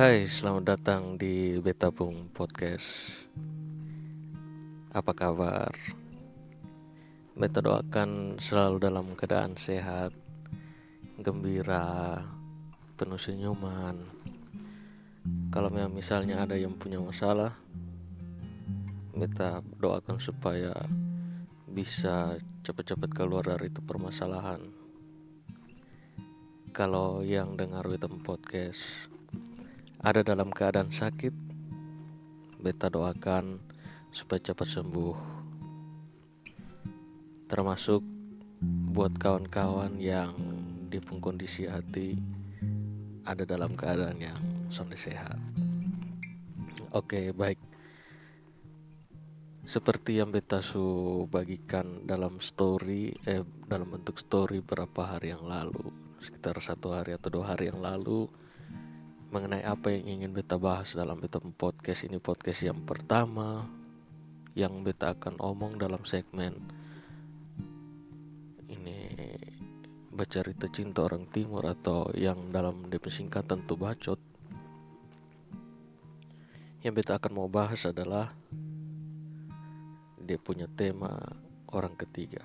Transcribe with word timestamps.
Hai, 0.00 0.24
selamat 0.24 0.64
datang 0.64 1.20
di 1.20 1.60
Beta 1.60 1.92
Bung 1.92 2.32
Podcast. 2.32 3.20
Apa 4.96 5.12
kabar? 5.12 5.76
Beta 7.36 7.60
doakan 7.60 8.40
selalu 8.40 8.80
dalam 8.80 9.12
keadaan 9.12 9.60
sehat, 9.60 10.16
gembira, 11.20 12.16
penuh 12.96 13.20
senyuman. 13.20 14.00
Kalau 15.52 15.68
memang 15.68 15.92
misalnya 15.92 16.48
ada 16.48 16.56
yang 16.56 16.80
punya 16.80 16.96
masalah, 16.96 17.60
Beta 19.12 19.60
doakan 19.60 20.16
supaya 20.16 20.72
bisa 21.68 22.40
cepat-cepat 22.64 23.12
keluar 23.12 23.44
dari 23.44 23.68
itu 23.68 23.84
permasalahan. 23.84 24.64
Kalau 26.72 27.20
yang 27.20 27.52
dengar 27.60 27.84
Beta 27.84 28.08
Podcast 28.08 29.09
ada 30.00 30.24
dalam 30.24 30.48
keadaan 30.48 30.88
sakit, 30.88 31.32
beta 32.56 32.88
doakan 32.88 33.60
supaya 34.08 34.40
cepat 34.40 34.68
sembuh. 34.80 35.16
Termasuk 37.52 38.00
buat 38.96 39.12
kawan-kawan 39.20 40.00
yang 40.00 40.32
di 40.88 40.98
kondisi 41.20 41.68
hati 41.68 42.16
ada 43.28 43.44
dalam 43.44 43.76
keadaan 43.76 44.16
yang 44.16 44.40
sudah 44.72 44.96
sehat. 44.96 45.36
Oke, 46.96 47.36
baik. 47.36 47.60
Seperti 49.68 50.18
yang 50.18 50.32
beta 50.32 50.64
su 50.64 50.82
bagikan 51.28 52.08
dalam 52.08 52.40
story, 52.40 53.12
eh 53.28 53.44
dalam 53.68 53.92
bentuk 53.92 54.18
story 54.18 54.64
berapa 54.64 55.14
hari 55.14 55.36
yang 55.36 55.44
lalu, 55.46 55.92
sekitar 56.18 56.58
satu 56.58 56.96
hari 56.96 57.14
atau 57.14 57.30
dua 57.30 57.54
hari 57.54 57.70
yang 57.70 57.78
lalu, 57.78 58.26
mengenai 59.30 59.62
apa 59.62 59.94
yang 59.94 60.18
ingin 60.18 60.34
beta 60.34 60.58
bahas 60.58 60.90
dalam 60.92 61.22
beta 61.22 61.38
podcast 61.38 62.02
ini 62.02 62.18
podcast 62.18 62.66
yang 62.66 62.82
pertama 62.82 63.70
yang 64.58 64.82
beta 64.82 65.14
akan 65.14 65.38
omong 65.38 65.78
dalam 65.78 66.02
segmen 66.02 66.58
ini 68.66 69.06
bercerita 70.10 70.66
cinta 70.66 71.06
orang 71.06 71.30
timur 71.30 71.62
atau 71.62 72.10
yang 72.18 72.50
dalam 72.50 72.90
DP 72.90 73.06
singkatan 73.08 73.62
tuh 73.64 73.78
bacot. 73.78 74.18
Yang 76.82 76.94
beta 77.00 77.16
akan 77.16 77.32
mau 77.32 77.48
bahas 77.48 77.86
adalah 77.86 78.34
dia 80.18 80.36
punya 80.36 80.66
tema 80.66 81.14
orang 81.70 81.94
ketiga. 81.94 82.42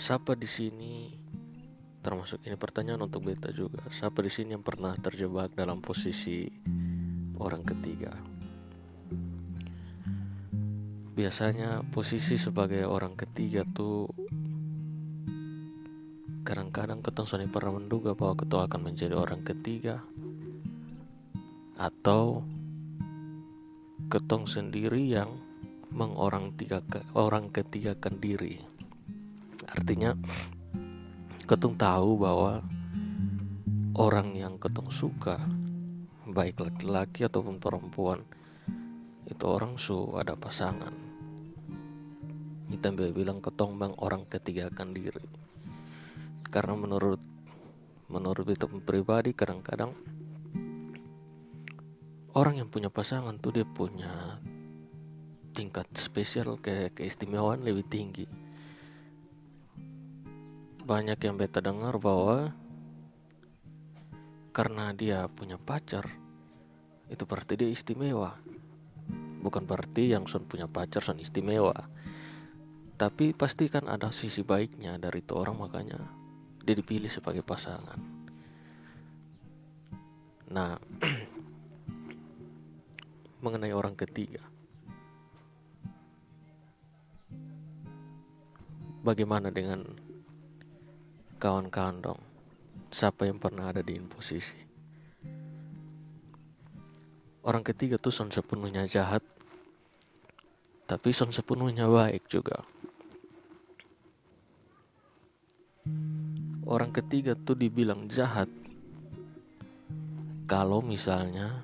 Siapa 0.00 0.32
di 0.32 0.48
sini 0.48 1.19
termasuk 2.00 2.40
ini 2.48 2.56
pertanyaan 2.56 3.04
untuk 3.04 3.28
beta 3.28 3.52
juga. 3.52 3.84
Siapa 3.92 4.24
di 4.24 4.32
sini 4.32 4.56
yang 4.56 4.64
pernah 4.64 4.96
terjebak 4.96 5.52
dalam 5.52 5.84
posisi 5.84 6.48
orang 7.36 7.64
ketiga? 7.64 8.12
Biasanya 11.12 11.84
posisi 11.92 12.40
sebagai 12.40 12.88
orang 12.88 13.12
ketiga 13.12 13.68
tuh 13.68 14.08
kadang-kadang 16.40 17.04
ketong 17.04 17.28
soni 17.28 17.44
pernah 17.44 17.76
menduga 17.76 18.16
bahwa 18.16 18.40
ketong 18.40 18.64
akan 18.64 18.80
menjadi 18.80 19.14
orang 19.14 19.44
ketiga 19.44 20.00
atau 21.76 22.40
ketong 24.08 24.48
sendiri 24.48 25.04
yang 25.04 25.36
mengorang 25.92 26.56
tiga 26.56 26.80
orang 27.12 27.52
ketiga 27.52 27.92
diri. 28.16 28.56
Artinya 29.68 30.16
ketung 31.50 31.74
tahu 31.74 32.14
bahwa 32.14 32.62
orang 33.98 34.38
yang 34.38 34.54
ketung 34.62 34.86
suka 34.94 35.34
baik 36.30 36.62
laki-laki 36.62 37.26
ataupun 37.26 37.58
perempuan 37.58 38.22
itu 39.26 39.44
orang 39.50 39.74
su 39.74 40.14
ada 40.14 40.38
pasangan. 40.38 40.94
Kita 42.70 42.94
bilang 42.94 43.42
ketong 43.42 43.82
bang 43.82 43.98
orang 43.98 44.30
ketiga 44.30 44.70
akan 44.70 44.94
diri. 44.94 45.26
Karena 46.54 46.78
menurut 46.78 47.18
menurut 48.06 48.46
itu 48.46 48.70
pribadi 48.86 49.34
kadang-kadang 49.34 49.90
orang 52.38 52.62
yang 52.62 52.70
punya 52.70 52.94
pasangan 52.94 53.34
tuh 53.42 53.58
dia 53.58 53.66
punya 53.66 54.38
tingkat 55.50 55.90
spesial 55.98 56.62
ke 56.62 56.94
keistimewaan 56.94 57.66
lebih 57.66 57.90
tinggi 57.90 58.49
banyak 60.84 61.18
yang 61.20 61.36
beta 61.36 61.60
dengar 61.60 62.00
bahwa 62.00 62.56
karena 64.50 64.90
dia 64.96 65.28
punya 65.30 65.60
pacar 65.60 66.08
itu 67.10 67.26
berarti 67.26 67.58
dia 67.58 67.70
istimewa. 67.70 68.38
Bukan 69.40 69.64
berarti 69.64 70.12
yang 70.12 70.28
son 70.28 70.46
punya 70.46 70.70
pacar 70.70 71.02
son 71.02 71.18
istimewa. 71.18 71.74
Tapi 72.94 73.32
pasti 73.32 73.72
kan 73.72 73.88
ada 73.88 74.12
sisi 74.12 74.44
baiknya 74.44 75.00
dari 75.00 75.24
itu 75.24 75.32
orang 75.32 75.56
makanya 75.56 75.96
dia 76.60 76.76
dipilih 76.76 77.08
sebagai 77.08 77.40
pasangan. 77.40 77.96
Nah 80.52 80.76
mengenai 83.44 83.72
orang 83.72 83.96
ketiga. 83.96 84.44
Bagaimana 89.00 89.48
dengan 89.48 90.09
kawan-kawan 91.40 92.04
dong. 92.04 92.20
Siapa 92.92 93.24
yang 93.24 93.40
pernah 93.40 93.72
ada 93.72 93.80
di 93.80 93.96
posisi 94.04 94.70
orang 97.40 97.64
ketiga 97.64 97.96
tuh 97.96 98.12
son 98.12 98.28
sepenuhnya 98.28 98.84
jahat 98.84 99.24
tapi 100.84 101.14
son 101.14 101.30
sepenuhnya 101.30 101.86
baik 101.86 102.26
juga. 102.26 102.66
Orang 106.66 106.90
ketiga 106.90 107.38
tuh 107.38 107.54
dibilang 107.54 108.10
jahat. 108.10 108.50
Kalau 110.50 110.82
misalnya 110.82 111.62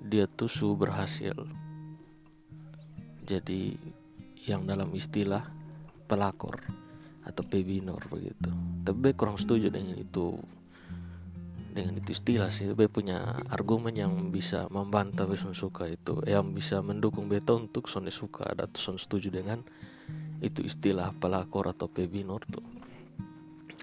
dia 0.00 0.24
tuh 0.24 0.48
su 0.48 0.72
berhasil. 0.72 1.36
Jadi 3.28 3.76
yang 4.48 4.64
dalam 4.64 4.88
istilah 4.96 5.44
pelakor 6.08 6.81
atau 7.22 7.42
pebinor 7.46 8.02
begitu. 8.10 8.50
Tapi 8.82 8.98
B 8.98 9.06
kurang 9.14 9.38
setuju 9.38 9.70
dengan 9.70 9.94
itu. 9.94 10.38
Dengan 11.72 11.96
itu 12.02 12.12
istilah 12.12 12.50
sih. 12.50 12.68
B 12.74 12.90
punya 12.90 13.40
argumen 13.48 13.94
yang 13.94 14.34
bisa 14.34 14.66
membantah 14.68 15.24
Son 15.38 15.54
suka 15.54 15.86
itu. 15.86 16.18
Yang 16.26 16.46
bisa 16.58 16.76
mendukung 16.82 17.30
beta 17.30 17.54
untuk 17.54 17.86
Son 17.86 18.04
suka. 18.10 18.50
Dan 18.52 18.70
Son 18.74 18.98
setuju 18.98 19.30
dengan 19.30 19.62
itu 20.42 20.66
istilah 20.66 21.14
pelakor 21.14 21.70
atau 21.70 21.86
pebinor 21.86 22.42
tuh. 22.50 22.66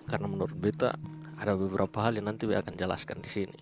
Karena 0.05 0.27
menurut 0.27 0.55
beta 0.59 0.99
ada 1.39 1.55
beberapa 1.55 2.03
hal 2.03 2.19
yang 2.19 2.27
nanti 2.27 2.43
B 2.43 2.53
akan 2.53 2.75
jelaskan 2.75 3.23
di 3.23 3.31
sini. 3.31 3.57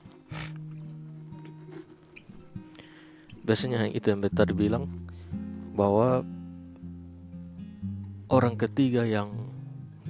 Biasanya 3.47 3.87
itu 3.93 4.11
yang 4.11 4.19
beta 4.19 4.43
bilang 4.49 4.91
bahwa 5.77 6.25
orang 8.27 8.59
ketiga 8.59 9.07
yang 9.07 9.31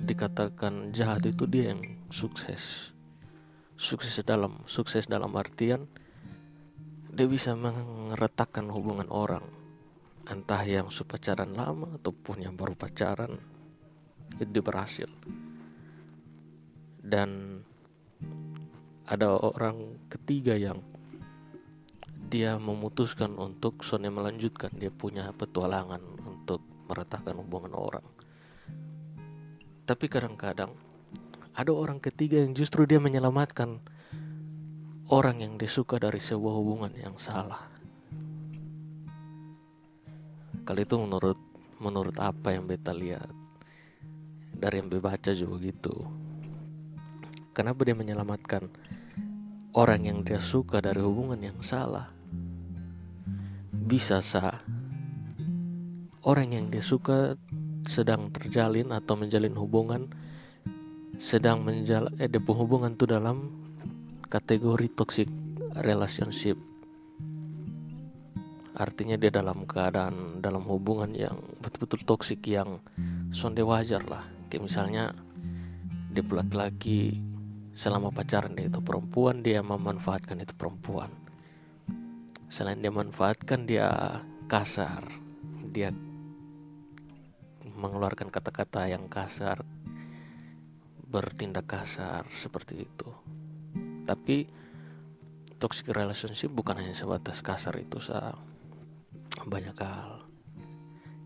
dikatakan 0.06 0.94
jahat 0.94 1.26
itu 1.26 1.50
dia 1.50 1.74
yang 1.74 1.82
sukses. 2.14 2.94
Sukses 3.78 4.22
dalam 4.26 4.62
sukses 4.70 5.06
dalam 5.10 5.34
artian 5.38 5.86
dia 7.10 7.26
bisa 7.26 7.58
meretakkan 7.58 8.70
hubungan 8.70 9.10
orang. 9.10 9.46
Entah 10.28 10.62
yang 10.68 10.92
pacaran 10.92 11.56
lama 11.56 11.98
ataupun 11.98 12.46
yang 12.46 12.54
baru 12.54 12.76
pacaran 12.78 13.40
itu 14.38 14.50
dia 14.52 14.64
berhasil. 14.66 15.10
Dan 17.02 17.64
ada 19.08 19.40
orang 19.40 20.04
ketiga 20.12 20.54
yang 20.60 20.84
dia 22.28 22.60
memutuskan 22.60 23.40
untuk 23.40 23.88
Sonya 23.88 24.12
melanjutkan. 24.12 24.76
Dia 24.76 24.92
punya 24.92 25.32
petualangan 25.32 26.04
untuk 26.28 26.60
meretakkan 26.92 27.40
hubungan 27.40 27.72
orang 27.72 28.04
tapi 29.88 30.12
kadang-kadang 30.12 30.76
ada 31.56 31.72
orang 31.72 32.04
ketiga 32.04 32.44
yang 32.44 32.52
justru 32.52 32.84
dia 32.84 33.00
menyelamatkan 33.00 33.80
orang 35.08 35.40
yang 35.40 35.54
disuka 35.56 35.96
dari 35.96 36.20
sebuah 36.20 36.54
hubungan 36.60 36.92
yang 36.92 37.16
salah. 37.16 37.72
Kali 40.68 40.84
itu 40.84 41.00
menurut 41.00 41.40
menurut 41.80 42.20
apa 42.20 42.52
yang 42.52 42.68
beta 42.68 42.92
lihat 42.92 43.32
dari 44.52 44.84
yang 44.84 44.92
baca 44.92 45.32
juga 45.32 45.56
gitu. 45.64 45.96
Kenapa 47.56 47.88
dia 47.88 47.96
menyelamatkan 47.96 48.68
orang 49.72 50.04
yang 50.04 50.20
dia 50.28 50.44
suka 50.44 50.84
dari 50.84 51.00
hubungan 51.00 51.40
yang 51.40 51.64
salah? 51.64 52.12
Bisa 53.72 54.20
sah 54.20 54.60
orang 56.28 56.52
yang 56.52 56.68
dia 56.68 56.84
suka 56.84 57.40
sedang 57.88 58.30
terjalin 58.32 58.92
atau 58.92 59.16
menjalin 59.16 59.56
hubungan 59.56 60.12
sedang 61.18 61.66
menjal 61.66 62.14
eh 62.22 62.30
hubungan 62.30 62.94
tuh 62.94 63.10
dalam 63.10 63.50
kategori 64.30 64.88
toxic 64.94 65.26
relationship. 65.82 66.60
Artinya 68.78 69.18
dia 69.18 69.34
dalam 69.34 69.66
keadaan 69.66 70.38
dalam 70.38 70.62
hubungan 70.70 71.10
yang 71.18 71.42
betul-betul 71.58 72.06
toksik 72.06 72.46
yang 72.46 72.78
sonde 73.34 73.66
wajar 73.66 74.06
lah. 74.06 74.22
Kayak 74.54 74.70
misalnya 74.70 75.04
dia 76.14 76.22
laki-laki 76.22 77.18
selama 77.74 78.14
pacaran 78.14 78.54
dia 78.54 78.70
itu 78.70 78.78
perempuan 78.78 79.42
dia 79.42 79.66
memanfaatkan 79.66 80.38
itu 80.46 80.54
perempuan. 80.54 81.10
Selain 82.54 82.78
dia 82.78 82.94
manfaatkan 82.94 83.66
dia 83.66 84.22
kasar 84.46 85.10
dia 85.74 85.90
mengeluarkan 87.78 88.34
kata-kata 88.34 88.90
yang 88.90 89.06
kasar 89.06 89.62
bertindak 91.08 91.70
kasar 91.70 92.28
seperti 92.36 92.84
itu. 92.84 93.10
Tapi 94.04 94.50
toxic 95.56 95.88
relationship 95.94 96.52
bukan 96.52 96.84
hanya 96.84 96.98
sebatas 96.98 97.40
kasar 97.40 97.80
itu 97.80 98.04
sah 98.04 98.36
banyak 99.48 99.78
hal. 99.80 100.28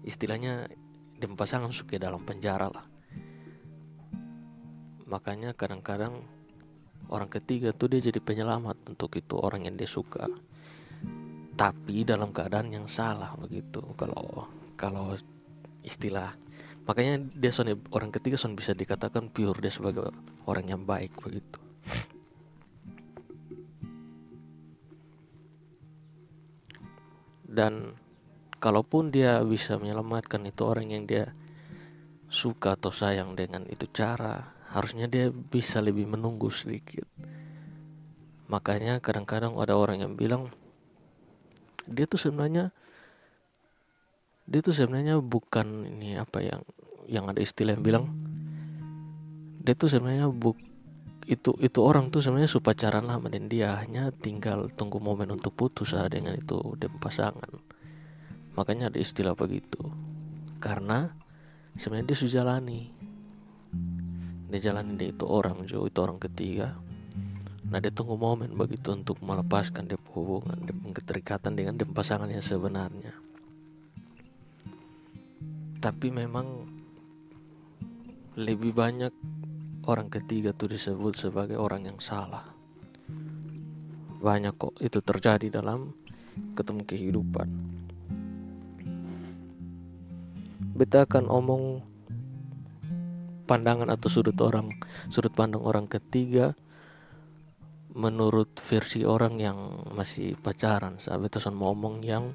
Istilahnya 0.06 0.70
di 1.18 1.26
pasangan 1.30 1.74
suka 1.74 1.98
dalam 1.98 2.22
penjara 2.22 2.70
lah. 2.70 2.86
Makanya 5.10 5.54
kadang-kadang 5.58 6.24
orang 7.12 7.30
ketiga 7.30 7.76
tuh 7.76 7.92
dia 7.92 8.02
jadi 8.02 8.22
penyelamat 8.24 8.96
untuk 8.96 9.14
itu 9.18 9.36
orang 9.38 9.68
yang 9.68 9.76
dia 9.78 9.90
suka. 9.90 10.30
Tapi 11.58 12.08
dalam 12.08 12.34
keadaan 12.34 12.74
yang 12.74 12.88
salah 12.90 13.36
begitu. 13.38 13.84
Kalau 13.94 14.50
kalau 14.74 15.14
istilah 15.86 16.41
makanya 16.86 17.22
dia 17.38 17.52
son 17.54 17.70
orang 17.94 18.10
ketiga 18.10 18.36
son 18.36 18.58
bisa 18.58 18.74
dikatakan 18.74 19.30
pure 19.30 19.62
dia 19.62 19.72
sebagai 19.74 20.10
orang 20.46 20.66
yang 20.68 20.82
baik 20.84 21.14
begitu. 21.22 21.60
Dan 27.52 28.00
kalaupun 28.64 29.12
dia 29.12 29.44
bisa 29.44 29.76
menyelamatkan 29.76 30.48
itu 30.48 30.64
orang 30.64 30.88
yang 30.94 31.04
dia 31.04 31.36
suka 32.32 32.80
atau 32.80 32.96
sayang 32.96 33.36
dengan 33.36 33.68
itu 33.68 33.92
cara 33.92 34.56
harusnya 34.72 35.12
dia 35.12 35.28
bisa 35.28 35.84
lebih 35.84 36.08
menunggu 36.08 36.48
sedikit. 36.48 37.04
Makanya 38.48 39.04
kadang-kadang 39.04 39.60
ada 39.60 39.76
orang 39.76 40.00
yang 40.00 40.14
bilang 40.16 40.48
dia 41.92 42.08
tuh 42.08 42.20
sebenarnya 42.20 42.72
dia 44.52 44.60
tuh 44.60 44.76
sebenarnya 44.76 45.16
bukan 45.24 45.88
ini 45.88 46.20
apa 46.20 46.44
yang 46.44 46.62
yang 47.08 47.32
ada 47.32 47.40
istilah 47.40 47.80
yang 47.80 47.86
bilang. 47.88 48.06
Dia 49.64 49.80
tuh 49.80 49.88
sebenarnya 49.88 50.28
buk 50.28 50.60
itu 51.24 51.56
itu 51.64 51.80
orang 51.80 52.12
tuh 52.12 52.20
sebenarnya 52.20 52.52
supacaran 52.52 53.08
lama 53.08 53.32
dan 53.32 53.48
dia 53.48 53.80
hanya 53.80 54.12
tinggal 54.12 54.68
tunggu 54.76 55.00
momen 55.00 55.32
untuk 55.32 55.56
putus 55.56 55.96
dengan 56.12 56.36
itu 56.36 56.76
dan 56.76 56.92
pasangan. 57.00 57.48
Makanya 58.60 58.92
ada 58.92 59.00
istilah 59.00 59.40
begitu. 59.40 59.80
Karena 60.60 61.08
sebenarnya 61.80 62.12
dia 62.12 62.18
sudah 62.20 62.34
jalani. 62.44 62.82
Dia 64.52 64.60
jalani 64.60 65.00
dia 65.00 65.16
itu 65.16 65.24
orang 65.24 65.64
jo 65.64 65.88
itu 65.88 66.00
orang 66.04 66.20
ketiga. 66.20 66.76
Nah 67.72 67.80
dia 67.80 67.94
tunggu 67.96 68.20
momen 68.20 68.52
begitu 68.52 68.92
untuk 68.92 69.24
melepaskan 69.24 69.88
dia 69.88 69.96
hubungan 70.12 70.60
dia 70.68 70.76
keterikatan 70.76 71.56
dengan 71.56 71.80
dia 71.80 71.88
pasangan 71.88 72.28
yang 72.28 72.44
sebenarnya 72.44 73.31
tapi 75.82 76.14
memang 76.14 76.70
lebih 78.38 78.70
banyak 78.70 79.10
orang 79.90 80.14
ketiga 80.14 80.54
tuh 80.54 80.70
disebut 80.70 81.18
sebagai 81.18 81.58
orang 81.58 81.90
yang 81.90 81.98
salah. 81.98 82.54
Banyak 84.22 84.54
kok 84.62 84.78
itu 84.78 85.02
terjadi 85.02 85.50
dalam 85.50 85.98
ketemu 86.54 86.86
kehidupan. 86.86 87.50
Beta 90.78 91.10
akan 91.10 91.26
omong 91.28 91.64
pandangan 93.50 93.90
atau 93.90 94.08
sudut 94.08 94.38
orang 94.40 94.72
sudut 95.10 95.34
pandang 95.34 95.66
orang 95.66 95.90
ketiga 95.90 96.54
menurut 97.92 98.54
versi 98.62 99.02
orang 99.04 99.42
yang 99.42 99.58
masih 99.92 100.38
pacaran. 100.38 101.02
Saya 101.02 101.18
beta 101.18 101.42
mau 101.50 101.74
omong 101.74 102.06
yang 102.06 102.32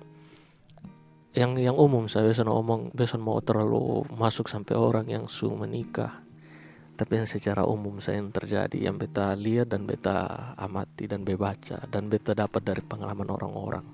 yang 1.36 1.52
yang 1.60 1.76
umum 1.76 2.08
saya 2.08 2.32
biasa 2.32 2.48
omong 2.48 2.96
biasa 2.96 3.20
mau 3.20 3.38
terlalu 3.44 4.08
masuk 4.16 4.48
sampai 4.48 4.72
orang 4.72 5.06
yang 5.12 5.24
su 5.28 5.52
menikah 5.52 6.24
tapi 6.96 7.20
yang 7.20 7.28
secara 7.28 7.68
umum 7.68 8.00
saya 8.00 8.24
yang 8.24 8.32
terjadi 8.32 8.88
yang 8.88 8.96
beta 8.96 9.36
lihat 9.36 9.68
dan 9.68 9.84
beta 9.84 10.56
amati 10.56 11.04
dan 11.04 11.28
bebaca 11.28 11.84
dan 11.92 12.08
beta 12.08 12.32
dapat 12.32 12.64
dari 12.64 12.80
pengalaman 12.80 13.28
orang-orang 13.28 13.84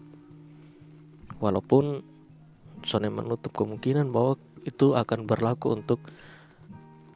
walaupun 1.42 2.06
Sony 2.82 3.10
menutup 3.10 3.54
kemungkinan 3.54 4.10
bahwa 4.10 4.38
itu 4.62 4.94
akan 4.94 5.26
berlaku 5.26 5.74
untuk 5.74 6.02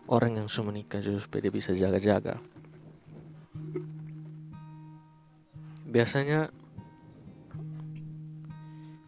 orang 0.06 0.38
yang 0.43 0.46
sudah 0.50 0.70
menikah 0.70 1.02
supaya 1.02 1.50
bisa 1.50 1.75
jaga-jaga. 1.75 2.38
Biasanya 5.87 6.50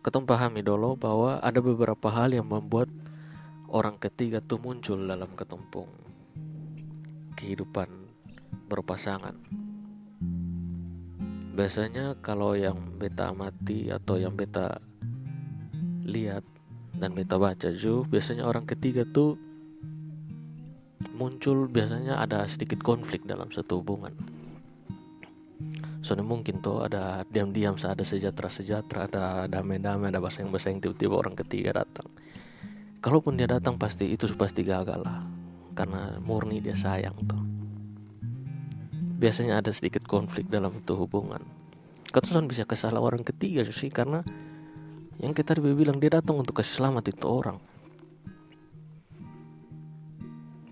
ketemu 0.01 0.25
pahami 0.27 0.61
dulu 0.63 0.95
bahwa 0.95 1.43
ada 1.43 1.59
beberapa 1.59 2.09
hal 2.11 2.33
yang 2.33 2.47
membuat 2.47 2.89
orang 3.69 4.01
ketiga 4.01 4.41
tuh 4.41 4.57
muncul 4.63 4.97
dalam 4.97 5.35
ketumpung 5.37 5.91
kehidupan 7.37 7.91
berpasangan. 8.71 9.35
Biasanya 11.59 12.19
kalau 12.23 12.55
yang 12.55 12.97
beta 12.97 13.35
amati 13.35 13.91
atau 13.91 14.15
yang 14.17 14.39
beta 14.39 14.79
lihat 16.07 16.47
dan 16.97 17.13
beta 17.15 17.37
baca 17.39 17.71
juga 17.75 18.19
biasanya 18.19 18.47
orang 18.47 18.65
ketiga 18.67 19.03
tuh 19.07 19.39
muncul 21.15 21.67
biasanya 21.67 22.23
ada 22.23 22.47
sedikit 22.47 22.83
konflik 22.83 23.27
dalam 23.27 23.51
satu 23.51 23.83
hubungan 23.83 24.15
soalnya 26.09 26.25
mungkin 26.25 26.65
tuh 26.65 26.89
ada 26.89 27.21
diam-diam 27.29 27.77
ada 27.77 28.01
sejahtera-sejahtera 28.01 29.13
ada 29.13 29.25
damai-damai 29.45 30.09
ada 30.09 30.25
bahasa 30.25 30.41
yang 30.41 30.49
bahasa 30.49 30.73
yang 30.73 30.81
tiba-tiba 30.81 31.21
orang 31.21 31.37
ketiga 31.37 31.85
datang. 31.85 32.09
Kalaupun 33.05 33.37
dia 33.37 33.45
datang 33.45 33.77
pasti 33.77 34.09
itu 34.09 34.25
pasti 34.33 34.65
gagal 34.65 35.05
lah 35.05 35.29
karena 35.77 36.17
murni 36.25 36.65
dia 36.65 36.73
sayang 36.73 37.13
tuh. 37.29 37.45
Biasanya 39.21 39.61
ada 39.61 39.69
sedikit 39.69 40.09
konflik 40.09 40.49
dalam 40.49 40.81
itu 40.81 40.97
hubungan. 40.97 41.45
Keterusan 42.09 42.49
bisa 42.49 42.65
kesalah 42.65 43.05
orang 43.05 43.21
ketiga 43.21 43.69
sih 43.69 43.93
karena 43.93 44.25
yang 45.21 45.37
kita 45.37 45.61
bilang 45.61 46.01
dia 46.01 46.17
datang 46.17 46.41
untuk 46.41 46.57
kasih 46.57 46.81
selamat 46.81 47.13
itu 47.13 47.29
orang. 47.29 47.61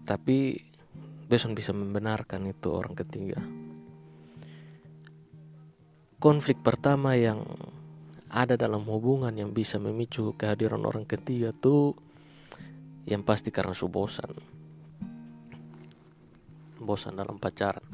Tapi 0.09 0.65
besok 1.29 1.61
bisa 1.61 1.77
membenarkan 1.77 2.49
itu 2.49 2.73
orang 2.73 2.97
ketiga 2.97 3.66
konflik 6.17 6.61
pertama 6.65 7.15
yang 7.15 7.45
ada 8.33 8.59
dalam 8.59 8.85
hubungan 8.89 9.33
yang 9.33 9.55
bisa 9.55 9.79
memicu 9.79 10.35
kehadiran 10.35 10.83
orang 10.83 11.07
ketiga 11.07 11.55
tuh 11.55 11.95
yang 13.07 13.23
pasti 13.23 13.55
karena 13.55 13.73
su 13.73 13.87
bosan. 13.87 14.35
Bosan 16.83 17.17
dalam 17.17 17.39
pacaran. 17.39 17.87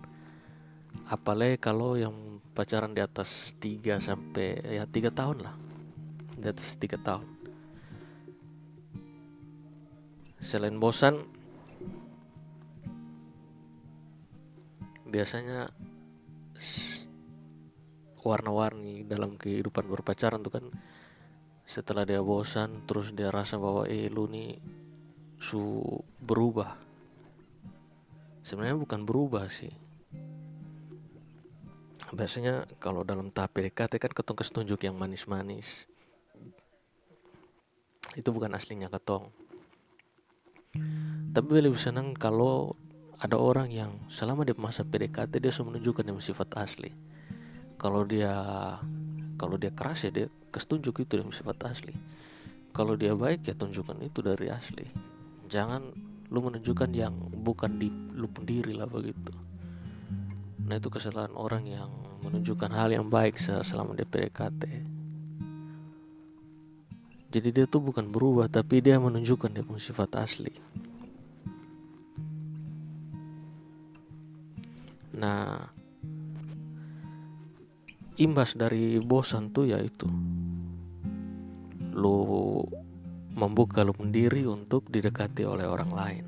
Apalagi 1.12 1.60
kalau 1.60 2.00
yang 2.00 2.40
pacaran 2.56 2.96
di 2.96 3.04
atas 3.04 3.52
3 3.60 4.00
sampai 4.00 4.80
ya 4.80 4.88
tiga 4.88 5.12
tahun 5.12 5.44
lah. 5.44 5.54
Di 6.36 6.46
atas 6.48 6.74
tiga 6.80 6.96
tahun. 6.96 7.28
Selain 10.42 10.74
bosan 10.80 11.22
biasanya 15.12 15.68
warna-warni 18.22 19.02
dalam 19.02 19.34
kehidupan 19.34 19.90
berpacaran 19.90 20.42
tuh 20.42 20.54
kan 20.54 20.64
setelah 21.66 22.06
dia 22.06 22.22
bosan 22.22 22.86
terus 22.86 23.14
dia 23.14 23.30
rasa 23.30 23.58
bahwa 23.58 23.86
eh 23.86 24.10
lu 24.10 24.26
nih 24.30 24.58
su 25.42 25.82
berubah. 26.22 26.78
Sebenarnya 28.42 28.78
bukan 28.78 29.02
berubah 29.02 29.50
sih. 29.50 29.70
Biasanya 32.12 32.68
kalau 32.78 33.02
dalam 33.02 33.32
tahap 33.34 33.56
PDKT 33.56 33.98
kan 33.98 34.12
ketong 34.12 34.38
kesetunjuk 34.38 34.78
yang 34.86 34.94
manis-manis. 34.94 35.86
Itu 38.14 38.30
bukan 38.30 38.52
aslinya 38.52 38.92
ketong. 38.92 39.32
Tapi 41.32 41.48
lebih 41.58 41.80
senang 41.80 42.12
kalau 42.12 42.76
ada 43.16 43.38
orang 43.38 43.70
yang 43.70 43.92
selama 44.12 44.44
di 44.44 44.52
masa 44.58 44.84
PDKT 44.84 45.38
dia 45.38 45.54
sudah 45.54 45.74
menunjukkan 45.74 46.04
yang 46.04 46.18
sifat 46.18 46.58
asli 46.58 47.11
kalau 47.82 48.06
dia 48.06 48.30
kalau 49.34 49.58
dia 49.58 49.74
keras 49.74 50.06
ya 50.06 50.14
dia 50.14 50.26
kesetunjuk 50.54 51.02
itu 51.02 51.18
yang 51.18 51.34
sifat 51.34 51.74
asli. 51.74 51.92
Kalau 52.72 52.94
dia 52.94 53.12
baik 53.12 53.44
ya 53.44 53.58
tunjukkan 53.58 53.98
itu 54.00 54.22
dari 54.22 54.48
asli. 54.48 54.86
Jangan 55.50 55.92
lu 56.32 56.40
menunjukkan 56.40 56.90
yang 56.94 57.12
bukan 57.42 57.76
di 57.76 57.90
lu 58.14 58.30
pendiri 58.30 58.72
lah 58.72 58.86
begitu. 58.86 59.34
Nah 60.62 60.78
itu 60.78 60.88
kesalahan 60.88 61.34
orang 61.34 61.66
yang 61.66 61.90
menunjukkan 62.22 62.70
hal 62.70 62.94
yang 62.94 63.10
baik 63.10 63.36
selama 63.42 63.98
dia 63.98 64.06
PDKT 64.06 64.92
jadi 67.32 67.48
dia 67.48 67.64
tuh 67.64 67.80
bukan 67.80 68.12
berubah 68.12 68.44
tapi 68.52 68.84
dia 68.84 69.00
menunjukkan 69.00 69.56
dia 69.56 69.64
punya 69.64 69.80
sifat 69.80 70.20
asli. 70.20 70.52
Nah 75.16 75.72
imbas 78.22 78.54
dari 78.54 79.02
bosan 79.02 79.50
tuh 79.50 79.66
yaitu 79.74 80.06
lu 81.92 82.62
membuka 83.34 83.82
lu 83.82 83.90
sendiri 83.98 84.46
untuk 84.46 84.86
didekati 84.86 85.42
oleh 85.42 85.66
orang 85.66 85.90
lain. 85.90 86.24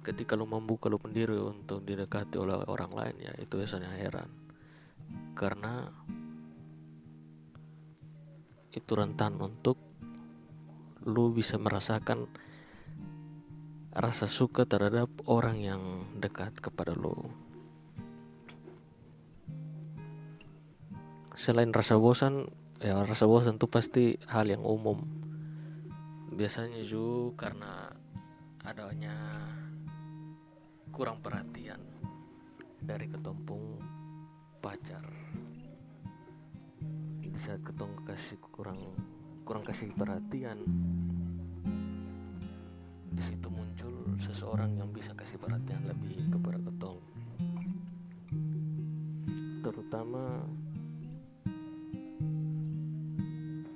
Ketika 0.00 0.34
lu 0.34 0.48
membuka 0.48 0.88
lu 0.88 0.96
sendiri 0.96 1.36
untuk 1.36 1.84
didekati 1.84 2.40
oleh 2.40 2.56
orang 2.66 2.90
lain 2.96 3.16
ya 3.20 3.32
itu 3.36 3.60
biasanya 3.60 3.92
heran. 4.00 4.32
Karena 5.36 5.86
itu 8.72 8.92
rentan 8.94 9.36
untuk 9.38 9.76
lu 11.04 11.34
bisa 11.34 11.58
merasakan 11.58 12.26
rasa 13.90 14.30
suka 14.30 14.62
terhadap 14.62 15.10
orang 15.26 15.58
yang 15.58 15.82
dekat 16.22 16.54
kepada 16.62 16.94
lo. 16.94 17.26
Selain 21.34 21.74
rasa 21.74 21.98
bosan, 21.98 22.46
ya 22.78 23.02
rasa 23.02 23.26
bosan 23.26 23.58
itu 23.58 23.66
pasti 23.66 24.14
hal 24.30 24.46
yang 24.46 24.62
umum. 24.62 25.02
Biasanya 26.30 26.86
juga 26.86 27.50
karena 27.50 27.90
adanya 28.62 29.16
kurang 30.94 31.18
perhatian 31.18 31.82
dari 32.78 33.10
ketumpung 33.10 33.82
pacar. 34.62 35.02
Di 37.26 37.38
saat 37.40 37.64
ketemu 37.66 38.06
kasih 38.06 38.38
kurang 38.54 38.78
kurang 39.42 39.66
kasih 39.66 39.90
perhatian, 39.96 40.62
di 43.10 43.22
situ 43.26 43.48
seseorang 44.20 44.76
yang 44.76 44.92
bisa 44.92 45.16
kasih 45.16 45.40
perhatian 45.40 45.80
lebih 45.88 46.28
kepada 46.28 46.60
ketong. 46.60 47.00
Terutama 49.64 50.44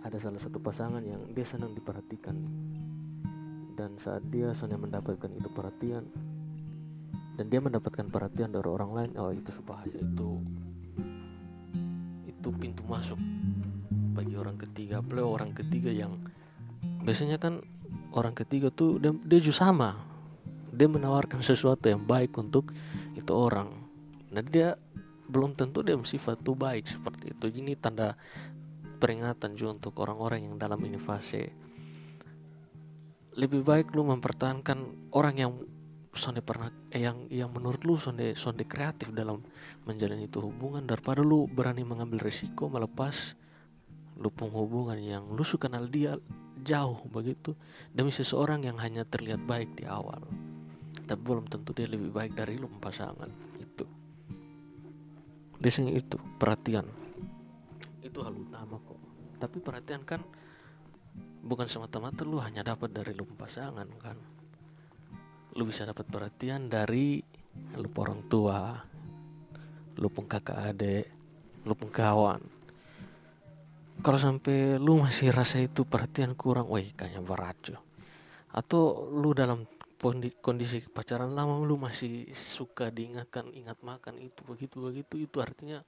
ada 0.05 0.19
salah 0.21 0.39
satu 0.39 0.61
pasangan 0.61 1.01
yang 1.01 1.33
dia 1.33 1.49
senang 1.49 1.73
diperhatikan. 1.73 2.37
Dan 3.75 3.99
saat 3.99 4.23
dia 4.31 4.55
senang 4.55 4.87
mendapatkan 4.87 5.33
itu 5.35 5.51
perhatian 5.51 6.07
dan 7.35 7.51
dia 7.51 7.59
mendapatkan 7.59 8.07
perhatian 8.07 8.55
dari 8.55 8.71
orang 8.71 8.91
lain 8.95 9.11
oh 9.19 9.35
itu 9.35 9.51
bahaya 9.67 9.91
itu 9.91 10.39
itu 12.31 12.49
pintu 12.55 12.87
masuk 12.87 13.19
bagi 14.15 14.39
orang 14.39 14.55
ketiga. 14.55 15.03
Apalagi 15.03 15.27
orang 15.27 15.51
ketiga 15.51 15.91
yang 15.91 16.23
biasanya 17.03 17.43
kan 17.43 17.67
orang 18.15 18.39
ketiga 18.39 18.71
tuh 18.71 19.03
dia, 19.03 19.11
dia 19.27 19.41
juga 19.43 19.59
sama 19.59 20.14
dia 20.75 20.91
menawarkan 20.91 21.41
sesuatu 21.41 21.87
yang 21.87 22.03
baik 22.03 22.35
untuk 22.37 22.75
itu 23.15 23.33
orang. 23.33 23.71
Nah 24.35 24.43
dia 24.43 24.75
belum 25.25 25.57
tentu 25.57 25.81
dia 25.81 25.97
sifat 25.97 26.43
tuh 26.45 26.59
baik 26.59 26.91
seperti 26.91 27.33
itu. 27.33 27.47
Ini 27.49 27.79
tanda 27.81 28.19
peringatan 28.99 29.57
juga 29.57 29.81
untuk 29.81 29.95
orang-orang 30.03 30.51
yang 30.51 30.57
dalam 30.61 30.79
ini 30.85 31.01
fase. 31.01 31.55
Lebih 33.35 33.67
baik 33.67 33.95
lu 33.95 34.07
mempertahankan 34.07 35.11
orang 35.15 35.35
yang 35.39 35.53
sonde 36.15 36.39
pernah 36.39 36.71
eh, 36.95 37.03
yang 37.03 37.27
yang 37.27 37.51
menurut 37.51 37.83
lu 37.83 37.99
sonde 37.99 38.39
sonde 38.39 38.63
kreatif 38.63 39.11
dalam 39.11 39.43
menjalani 39.89 40.31
itu 40.31 40.39
hubungan. 40.39 40.87
Daripada 40.87 41.25
lu 41.25 41.51
berani 41.51 41.83
mengambil 41.83 42.23
resiko 42.23 42.71
melepas 42.71 43.35
lu 44.15 44.31
hubungan 44.31 44.95
yang 44.95 45.27
lu 45.35 45.43
suka 45.43 45.67
kenal 45.67 45.91
dia 45.91 46.15
jauh 46.63 47.03
begitu. 47.11 47.59
Demi 47.91 48.15
seseorang 48.15 48.63
yang 48.63 48.79
hanya 48.79 49.03
terlihat 49.03 49.43
baik 49.43 49.75
di 49.75 49.91
awal 49.91 50.23
tapi 51.05 51.21
belum 51.21 51.47
tentu 51.49 51.77
dia 51.77 51.89
lebih 51.89 52.11
baik 52.11 52.33
dari 52.37 52.57
lu 52.57 52.69
pasangan. 52.81 53.29
Itu. 53.61 53.85
Biasanya 55.61 55.93
itu 55.93 56.17
perhatian. 56.41 56.89
Itu 58.01 58.25
hal 58.25 58.35
utama 58.37 58.81
kok. 58.81 59.01
Tapi 59.41 59.57
perhatian 59.61 60.03
kan 60.05 60.21
bukan 61.45 61.69
semata-mata 61.69 62.25
lu 62.25 62.41
hanya 62.41 62.65
dapat 62.65 62.93
dari 62.93 63.13
lu 63.13 63.29
pasangan 63.37 63.89
kan? 64.01 64.17
Lu 65.55 65.69
bisa 65.69 65.85
dapat 65.85 66.09
perhatian 66.09 66.73
dari 66.73 67.21
lu 67.79 67.87
orang 67.95 68.27
tua 68.27 68.75
lu 69.95 70.11
pun 70.11 70.27
kakak 70.27 70.75
adik 70.75 71.07
lu 71.65 71.73
pun 71.73 71.89
kawan. 71.89 72.43
Kalau 74.05 74.19
sampai 74.19 74.77
lu 74.77 75.01
masih 75.01 75.31
rasa 75.31 75.63
itu 75.63 75.87
perhatian 75.87 76.35
kurang 76.35 76.69
wah 76.69 76.83
kayaknya 76.83 77.23
berat 77.25 77.57
cuy. 77.63 77.79
Atau 78.53 79.09
lu 79.11 79.33
dalam 79.33 79.65
kondisi 80.45 80.85
pacaran 80.85 81.33
lama 81.33 81.65
lu 81.65 81.81
masih 81.81 82.29
suka 82.37 82.93
diingatkan 82.93 83.49
ingat 83.57 83.81
makan 83.81 84.21
itu 84.21 84.45
begitu 84.45 84.77
begitu 84.77 85.17
itu 85.17 85.37
artinya 85.41 85.81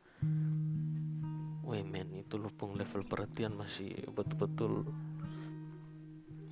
wah 1.61 1.77
men 1.85 2.17
itu 2.17 2.41
lu 2.41 2.49
pun 2.49 2.81
level 2.81 3.05
perhatian 3.05 3.53
masih 3.53 3.93
betul-betul 4.17 4.89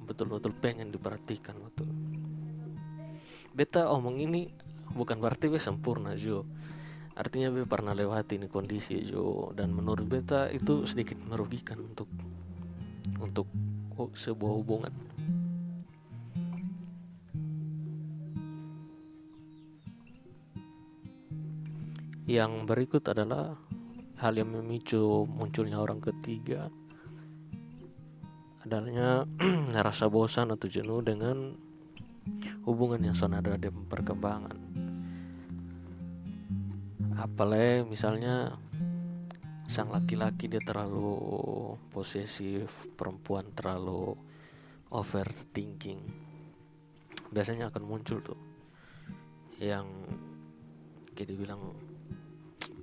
betul-betul 0.04 0.52
pengen 0.60 0.92
diperhatikan 0.92 1.56
betul. 1.64 1.88
Beta 3.56 3.88
omong 3.88 4.20
ini 4.20 4.52
bukan 4.92 5.16
berarti 5.16 5.48
be 5.48 5.56
sempurna 5.56 6.12
jo. 6.12 6.44
Artinya 7.16 7.48
beta 7.48 7.64
pernah 7.64 7.96
lewati 7.96 8.36
ini 8.36 8.52
kondisi 8.52 9.00
jo. 9.08 9.48
Dan 9.56 9.72
menurut 9.72 10.04
beta 10.04 10.52
itu 10.52 10.84
sedikit 10.84 11.16
merugikan 11.24 11.80
untuk 11.80 12.12
untuk 13.16 13.48
oh, 13.96 14.12
sebuah 14.12 14.52
hubungan 14.60 14.92
yang 22.24 22.64
berikut 22.64 23.04
adalah 23.04 23.52
hal 24.16 24.32
yang 24.32 24.48
memicu 24.48 25.28
munculnya 25.28 25.76
orang 25.76 26.00
ketiga. 26.00 26.72
Adanya 28.64 29.28
rasa 29.84 30.08
bosan 30.08 30.48
atau 30.56 30.64
jenuh 30.64 31.04
dengan 31.04 31.52
hubungan 32.64 33.12
yang 33.12 33.16
senada 33.16 33.52
dan 33.60 33.76
perkembangan. 33.84 34.56
Apalagi 37.20 37.84
misalnya 37.84 38.56
sang 39.68 39.92
laki-laki 39.92 40.48
dia 40.48 40.64
terlalu 40.64 41.76
posesif 41.92 42.72
perempuan 42.96 43.52
terlalu 43.52 44.16
overthinking. 44.88 46.00
Biasanya 47.28 47.68
akan 47.68 47.84
muncul 47.84 48.24
tuh 48.24 48.40
yang 49.60 49.84
kayak 51.12 51.30
dibilang 51.30 51.62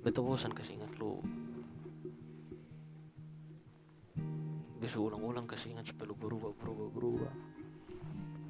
betul 0.02 0.26
bosan 0.26 0.50
kasih 0.50 0.82
ingat 0.82 0.92
lu. 0.98 1.22
Bisa 4.82 4.98
ulang-ulang 4.98 5.46
kasih 5.46 5.78
ingat 5.78 5.94
supaya 5.94 6.10
lu 6.10 6.16
berubah 6.18 6.50
berubah 6.58 6.88
berubah. 6.90 7.34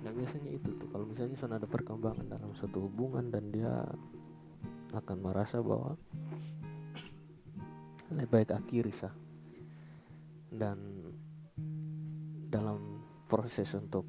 Nah 0.03 0.11
biasanya 0.11 0.51
itu 0.51 0.73
tuh. 0.81 0.89
Kalau 0.89 1.05
misalnya 1.05 1.37
sana 1.37 1.61
ada 1.61 1.69
perkembangan 1.69 2.27
dalam 2.27 2.57
satu 2.57 2.89
hubungan 2.89 3.29
dan 3.29 3.53
dia 3.53 3.85
akan 4.97 5.17
merasa 5.21 5.61
bahwa 5.61 5.95
lebih 8.11 8.29
baik 8.33 8.51
akhiri 8.57 8.93
sah. 8.93 9.13
Dan 10.53 10.77
dalam 12.49 13.01
proses 13.29 13.73
untuk 13.73 14.05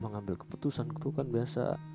mengambil 0.00 0.36
keputusan 0.36 0.92
itu 0.92 1.08
kan 1.14 1.28
biasa 1.30 1.91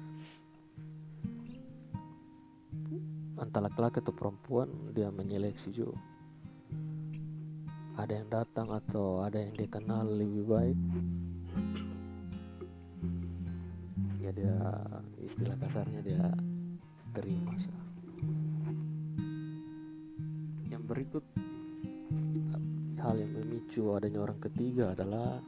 entah 3.38 3.62
laki-laki 3.62 4.02
atau 4.02 4.14
perempuan 4.14 4.70
dia 4.92 5.14
menyeleksi 5.14 5.70
juga. 5.72 5.98
Ada 7.98 8.14
yang 8.14 8.30
datang 8.30 8.70
atau 8.70 9.26
ada 9.26 9.42
yang 9.42 9.58
dikenal 9.58 10.06
lebih 10.06 10.44
baik. 10.46 10.80
Ya 14.22 14.30
dia 14.34 14.58
istilah 15.24 15.58
kasarnya 15.58 16.02
dia 16.04 16.26
terima 17.16 17.58
sah 17.58 17.88
berikut 20.88 21.26
hal 23.04 23.20
yang 23.20 23.32
memicu 23.36 23.92
adanya 23.92 24.24
orang 24.24 24.40
ketiga 24.40 24.96
adalah 24.96 25.44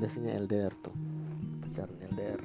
biasanya 0.00 0.40
LDR 0.40 0.72
tuh 0.80 0.96
pacaran 1.60 2.00
LDR 2.08 2.40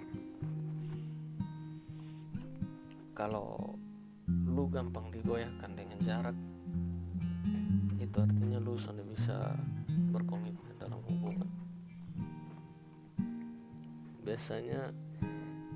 kalau 3.16 3.67
gampang 4.78 5.10
digoyahkan 5.10 5.74
dengan 5.74 5.98
jarak. 6.06 6.38
Itu 7.98 8.22
artinya 8.22 8.62
lu 8.62 8.78
sudah 8.78 9.02
bisa 9.10 9.58
berkomitmen 10.14 10.78
dalam 10.78 11.02
hubungan. 11.02 11.50
Biasanya 14.22 14.94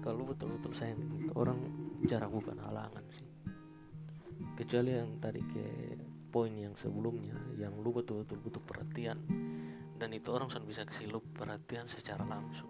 kalau 0.05 0.21
betul-betul 0.29 0.77
sayang 0.77 1.01
orang 1.33 1.65
jarak 2.05 2.29
bukan 2.29 2.61
halangan 2.61 3.01
sih. 3.17 3.25
Kecuali 4.53 4.93
yang 4.93 5.17
tadi 5.17 5.41
ke 5.49 5.65
poin 6.29 6.53
yang 6.53 6.77
sebelumnya 6.77 7.41
yang 7.57 7.73
lu 7.81 7.89
betul-betul 7.89 8.37
butuh 8.37 8.61
perhatian. 8.61 9.17
Dan 9.97 10.13
itu 10.13 10.29
orang 10.29 10.53
sudah 10.53 10.69
bisa 10.69 10.85
kasih 10.85 11.09
lu 11.09 11.25
perhatian 11.33 11.89
secara 11.89 12.21
langsung. 12.21 12.69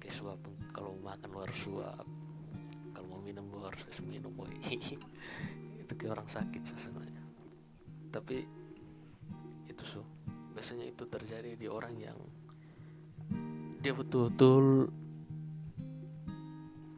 Kayak 0.00 0.16
suap 0.16 0.40
kalau 0.72 0.96
makan 1.04 1.36
luar 1.36 1.52
suap 1.52 2.17
minum 3.38 3.54
lu 3.54 3.70
harus 3.70 3.86
minum 4.02 4.34
boy 4.34 4.50
itu 4.66 5.92
kayak 5.94 6.18
orang 6.18 6.26
sakit 6.26 6.58
sebenarnya 6.74 7.22
tapi 8.10 8.42
itu 9.70 9.82
su 9.86 10.02
biasanya 10.58 10.90
itu 10.90 11.06
terjadi 11.06 11.54
di 11.54 11.70
orang 11.70 11.94
yang 12.02 12.18
dia 13.78 13.94
betul-betul 13.94 14.90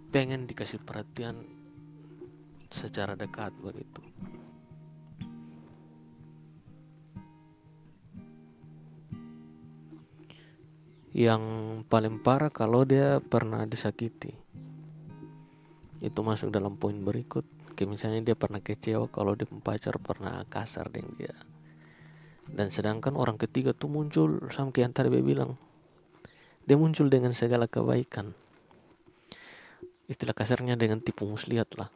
pengen 0.08 0.48
dikasih 0.48 0.80
perhatian 0.80 1.44
secara 2.72 3.20
dekat 3.20 3.52
begitu 3.60 4.00
yang 11.12 11.44
paling 11.84 12.16
parah 12.24 12.48
kalau 12.48 12.88
dia 12.88 13.20
pernah 13.20 13.68
disakiti 13.68 14.39
itu 16.10 16.20
masuk 16.26 16.50
dalam 16.50 16.74
poin 16.74 16.98
berikut. 16.98 17.46
Kayak 17.78 17.90
misalnya 17.96 18.20
dia 18.20 18.36
pernah 18.36 18.58
kecewa 18.58 19.06
kalau 19.08 19.38
dia 19.38 19.46
pacar 19.62 19.96
pernah 20.02 20.42
kasar 20.50 20.90
dengan 20.90 21.14
dia. 21.14 21.34
Dan 22.50 22.74
sedangkan 22.74 23.14
orang 23.14 23.38
ketiga 23.38 23.70
tuh 23.70 23.86
muncul 23.86 24.50
sama 24.50 24.74
kayak 24.74 24.90
tadi 24.92 25.08
bilang. 25.22 25.54
Dia 26.66 26.74
muncul 26.74 27.06
dengan 27.06 27.30
segala 27.32 27.70
kebaikan. 27.70 28.34
Istilah 30.10 30.34
kasarnya 30.34 30.74
dengan 30.74 30.98
tipu 30.98 31.24
muslihat 31.30 31.78
lah. 31.78 31.88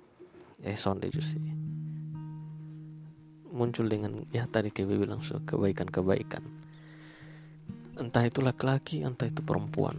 Eh 0.62 0.78
sonde 0.78 1.10
sih. 1.10 1.42
Muncul 3.50 3.90
dengan 3.90 4.22
ya 4.30 4.46
tadi 4.46 4.70
kayak 4.70 4.94
bilang 4.94 5.20
so, 5.26 5.42
kebaikan-kebaikan. 5.42 6.42
Entah 7.98 8.24
itu 8.26 8.42
laki-laki 8.42 9.02
entah 9.02 9.26
itu 9.26 9.42
perempuan. 9.42 9.98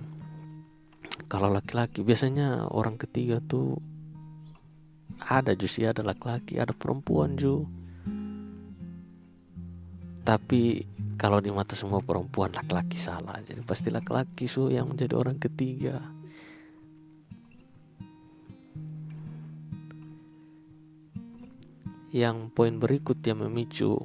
Kalau 1.31 1.47
laki-laki 1.51 2.03
biasanya 2.03 2.67
orang 2.71 2.99
ketiga 2.99 3.39
tuh 3.39 3.79
ada 5.23 5.55
sih 5.65 5.87
ada 5.87 6.03
laki-laki 6.03 6.59
ada 6.59 6.75
perempuan 6.75 7.39
juga 7.39 7.85
tapi 10.25 10.81
kalau 11.21 11.37
di 11.37 11.53
mata 11.53 11.77
semua 11.77 12.01
perempuan 12.01 12.49
laki-laki 12.49 12.97
salah. 12.97 13.37
Jadi 13.45 13.61
pasti 13.61 13.93
laki-laki 13.93 14.49
su 14.49 14.73
yang 14.73 14.89
menjadi 14.89 15.13
orang 15.13 15.37
ketiga. 15.37 16.01
Yang 22.09 22.49
poin 22.57 22.81
berikut 22.81 23.21
yang 23.21 23.45
memicu 23.45 24.01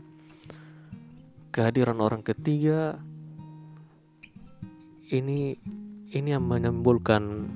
kehadiran 1.51 1.99
orang 2.05 2.23
ketiga 2.23 3.01
ini 5.11 5.59
ini 6.11 6.29
yang 6.31 6.47
menimbulkan 6.47 7.49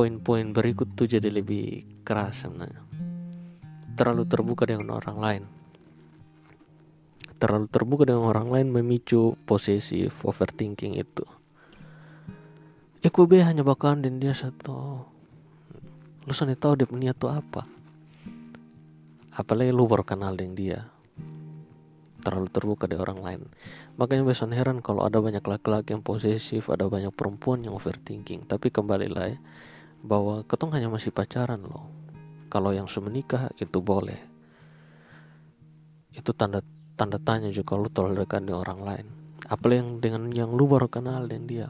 poin-poin 0.00 0.56
berikut 0.56 0.96
tuh 0.96 1.04
jadi 1.04 1.28
lebih 1.28 1.84
keras 2.08 2.48
sebenarnya 2.48 2.90
terlalu 4.00 4.24
terbuka 4.24 4.64
dengan 4.64 4.96
orang 4.96 5.18
lain. 5.20 5.44
Terlalu 7.36 7.68
terbuka 7.68 8.08
dengan 8.08 8.32
orang 8.32 8.48
lain 8.48 8.72
memicu 8.72 9.36
posesif 9.44 10.24
overthinking 10.24 10.96
itu. 10.96 11.28
Be 13.04 13.44
hanya 13.44 13.60
bakalan 13.60 14.00
dan 14.00 14.16
dia 14.16 14.32
satu. 14.32 15.04
Lu 16.24 16.32
sana 16.32 16.56
tahu 16.56 16.80
dia 16.80 16.88
niat 16.88 17.20
tuh 17.20 17.28
apa? 17.28 17.68
Apalagi 19.36 19.68
lu 19.68 19.84
baru 19.84 20.08
kenal 20.08 20.32
dengan 20.32 20.56
dia. 20.56 20.80
Terlalu 22.24 22.48
terbuka 22.48 22.88
dari 22.88 23.04
orang 23.04 23.20
lain. 23.20 23.40
Makanya 24.00 24.24
biasa 24.24 24.48
heran 24.48 24.80
kalau 24.80 25.04
ada 25.04 25.20
banyak 25.20 25.44
laki-laki 25.44 25.92
yang 25.92 26.00
posesif 26.00 26.72
ada 26.72 26.88
banyak 26.88 27.12
perempuan 27.12 27.60
yang 27.68 27.76
overthinking. 27.76 28.48
Tapi 28.48 28.72
kembali 28.72 29.08
lah 29.12 29.28
ya 29.28 29.38
bahwa 30.00 30.44
ketong 30.48 30.72
hanya 30.72 30.88
masih 30.88 31.12
pacaran 31.12 31.60
loh. 31.60 31.88
Kalau 32.50 32.74
yang 32.74 32.90
semenikah 32.90 33.52
itu 33.60 33.78
boleh. 33.78 34.18
Itu 36.10 36.34
tanda 36.34 36.64
tanda 36.98 37.16
tanya 37.22 37.48
juga 37.54 37.78
lu 37.78 37.86
dekat 37.88 38.42
dengan 38.42 38.60
orang 38.60 38.80
lain. 38.82 39.06
Apalagi 39.46 39.78
yang 39.78 39.90
dengan 40.02 40.22
yang 40.34 40.50
lu 40.52 40.66
baru 40.66 40.90
kenal 40.90 41.30
dengan 41.30 41.46
dia. 41.46 41.68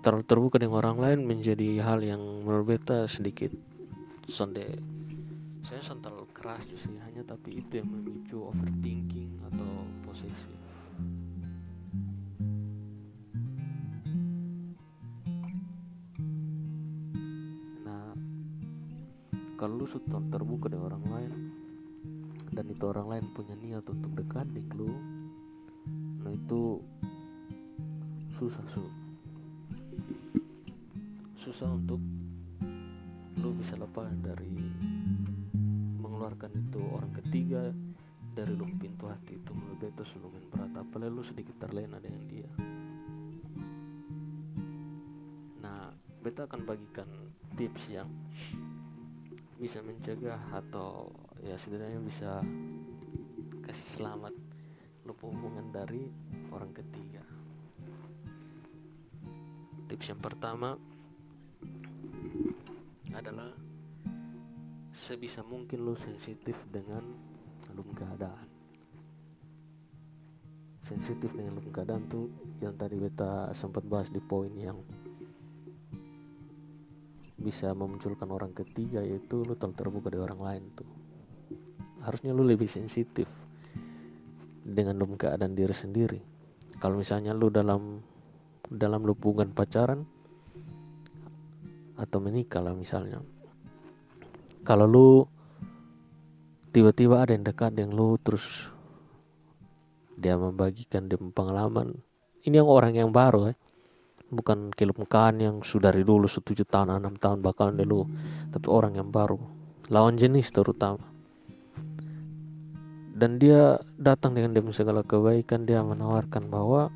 Terlalu 0.00 0.24
terbuka 0.24 0.56
dengan 0.56 0.80
orang 0.80 0.98
lain 1.00 1.18
menjadi 1.28 1.80
hal 1.84 2.00
yang 2.00 2.20
menurut 2.44 2.76
beta 2.76 3.04
sedikit 3.08 3.52
sonde. 4.28 4.80
Saya 5.60 5.80
son 5.84 6.00
terlalu 6.00 6.28
keras 6.32 6.64
sih 6.64 6.96
hanya 7.04 7.20
tapi 7.20 7.60
itu 7.60 7.84
yang 7.84 7.88
memicu 7.88 8.48
overthinking 8.48 9.44
atau 9.52 9.84
posesif 10.08 10.60
lu 19.70 19.86
sudah 19.86 20.18
terbuka 20.30 20.66
dengan 20.66 20.90
orang 20.90 21.04
lain. 21.06 21.32
Dan 22.50 22.66
itu 22.66 22.82
orang 22.90 23.06
lain 23.06 23.24
punya 23.30 23.54
niat 23.54 23.86
untuk 23.86 24.10
dekat 24.18 24.50
dengan 24.50 24.74
lu. 24.74 24.90
Nah 26.26 26.32
itu 26.34 26.82
susah 28.34 28.64
su. 28.74 28.84
Susah 31.38 31.70
untuk 31.70 32.02
lu 33.38 33.50
bisa 33.56 33.78
lepas 33.78 34.10
dari 34.20 34.50
mengeluarkan 36.02 36.50
itu 36.52 36.80
orang 36.90 37.12
ketiga 37.22 37.70
dari 38.34 38.52
lu 38.58 38.66
pintu 38.76 39.06
hati 39.06 39.38
itu. 39.38 39.50
Menurut 39.54 39.80
itu 39.86 40.02
lumayan 40.18 40.46
berat. 40.50 40.72
Apalagi 40.74 41.12
lu 41.14 41.22
sedikit 41.22 41.54
terlena 41.62 42.02
dengan 42.02 42.24
dia. 42.26 42.50
Nah 45.62 45.94
beta 46.20 46.50
akan 46.50 46.60
bagikan 46.66 47.08
tips 47.54 47.94
yang 47.94 48.10
bisa 49.60 49.84
mencegah 49.84 50.40
atau 50.56 51.12
ya 51.44 51.52
setidaknya 51.52 52.00
bisa 52.00 52.40
kasih 53.60 54.00
selamat 54.00 54.32
lupa 55.04 55.28
hubungan 55.28 55.68
dari 55.68 56.08
orang 56.48 56.72
ketiga. 56.72 57.20
Tips 59.84 60.16
yang 60.16 60.22
pertama 60.24 60.80
adalah 63.12 63.52
sebisa 64.96 65.44
mungkin 65.44 65.84
lo 65.84 65.92
sensitif 65.92 66.56
dengan 66.72 67.04
lum 67.76 67.92
keadaan. 67.92 68.48
Sensitif 70.88 71.36
dengan 71.36 71.60
lum 71.60 71.68
keadaan 71.68 72.08
tuh 72.08 72.32
yang 72.64 72.72
tadi 72.80 72.96
beta 72.96 73.52
sempat 73.52 73.84
bahas 73.84 74.08
di 74.08 74.24
poin 74.24 74.56
yang 74.56 74.80
bisa 77.40 77.72
memunculkan 77.72 78.28
orang 78.28 78.52
ketiga 78.52 79.00
yaitu 79.00 79.40
lu 79.40 79.56
terlalu 79.56 79.76
terbuka 79.80 80.06
dari 80.12 80.20
orang 80.20 80.40
lain 80.40 80.64
tuh. 80.76 80.88
Harusnya 82.04 82.36
lu 82.36 82.44
lebih 82.44 82.68
sensitif 82.68 83.26
dengan 84.60 85.00
lu 85.00 85.08
keadaan 85.16 85.56
diri 85.56 85.72
sendiri. 85.72 86.20
Kalau 86.76 87.00
misalnya 87.00 87.32
lu 87.32 87.48
dalam 87.48 88.04
dalam 88.68 89.00
hubungan 89.08 89.50
pacaran 89.50 90.04
atau 91.96 92.18
menikah 92.20 92.60
lah 92.60 92.76
misalnya. 92.76 93.24
Kalau 94.60 94.84
lu 94.84 95.08
tiba-tiba 96.70 97.24
ada 97.24 97.32
yang 97.32 97.44
dekat 97.44 97.72
dengan 97.72 97.96
lu 97.96 98.20
terus 98.20 98.68
dia 100.20 100.36
membagikan 100.36 101.08
dia 101.08 101.16
pengalaman. 101.16 102.04
Ini 102.44 102.60
yang 102.60 102.68
orang 102.68 102.96
yang 102.96 103.12
baru 103.12 103.52
ya 103.52 103.54
bukan 104.30 104.70
kelumkaan 104.70 105.42
yang 105.42 105.56
sudah 105.66 105.90
dari 105.90 106.06
dulu 106.06 106.30
setuju 106.30 106.62
tahun 106.62 107.02
enam 107.02 107.18
tahun 107.18 107.42
bahkan 107.42 107.74
dulu. 107.74 108.06
Tapi 108.54 108.66
orang 108.70 108.96
yang 108.96 109.10
baru. 109.10 109.36
Lawan 109.90 110.14
jenis 110.14 110.54
terutama. 110.54 111.02
Dan 113.10 113.36
dia 113.36 113.76
datang 114.00 114.32
dengan 114.32 114.56
demi 114.56 114.72
segala 114.72 115.04
kebaikan 115.04 115.68
dia 115.68 115.84
menawarkan 115.84 116.48
bahwa 116.48 116.88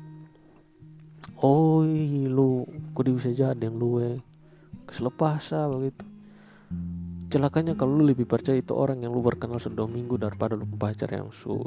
oh 1.43 1.85
lu 2.25 2.65
kok 2.97 3.05
bisa 3.05 3.29
jadi 3.29 3.59
yang 3.59 3.77
lu 3.77 4.01
eh? 4.01 4.17
Keselepasa 4.89 5.69
begitu. 5.69 6.07
Celakanya 7.29 7.75
kalau 7.77 7.99
lu 7.99 8.09
lebih 8.09 8.25
percaya 8.25 8.57
itu 8.57 8.73
orang 8.73 9.03
yang 9.03 9.13
lu 9.13 9.21
berkenal 9.21 9.59
sudah 9.59 9.85
minggu 9.85 10.17
daripada 10.17 10.57
lu 10.57 10.65
pacar 10.65 11.11
yang 11.13 11.29
su 11.29 11.61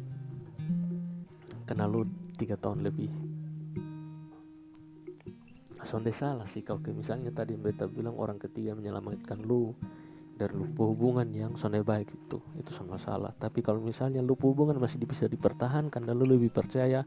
kenal 1.69 1.93
lu 1.93 2.01
tiga 2.41 2.57
tahun 2.57 2.81
lebih 2.81 3.13
sonde 5.87 6.11
salah 6.11 6.47
sih 6.51 6.67
kalau 6.67 6.83
misalnya 6.91 7.31
tadi 7.31 7.55
beta 7.55 7.87
bilang 7.87 8.19
orang 8.19 8.41
ketiga 8.41 8.75
menyelamatkan 8.75 9.43
lu 9.45 9.77
dari 10.39 10.55
lupa 10.55 10.87
hubungan 10.87 11.27
yang 11.35 11.59
sonai 11.59 11.83
baik 11.83 12.15
itu 12.15 12.39
itu 12.59 12.71
sama 12.71 12.95
masalah 12.99 13.35
tapi 13.35 13.63
kalau 13.63 13.83
misalnya 13.83 14.23
lupa 14.23 14.47
hubungan 14.47 14.79
masih 14.79 15.03
bisa 15.03 15.27
dipertahankan 15.27 16.03
dan 16.03 16.15
lu 16.15 16.27
lebih 16.27 16.51
percaya 16.55 17.03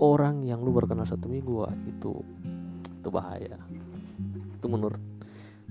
orang 0.00 0.44
yang 0.44 0.60
lu 0.60 0.72
baru 0.72 0.92
kenal 0.92 1.08
satu 1.08 1.28
minggu 1.28 1.52
wah, 1.64 1.72
itu 1.88 2.20
itu 3.00 3.08
bahaya. 3.08 3.56
Itu 4.58 4.66
menurut 4.68 5.02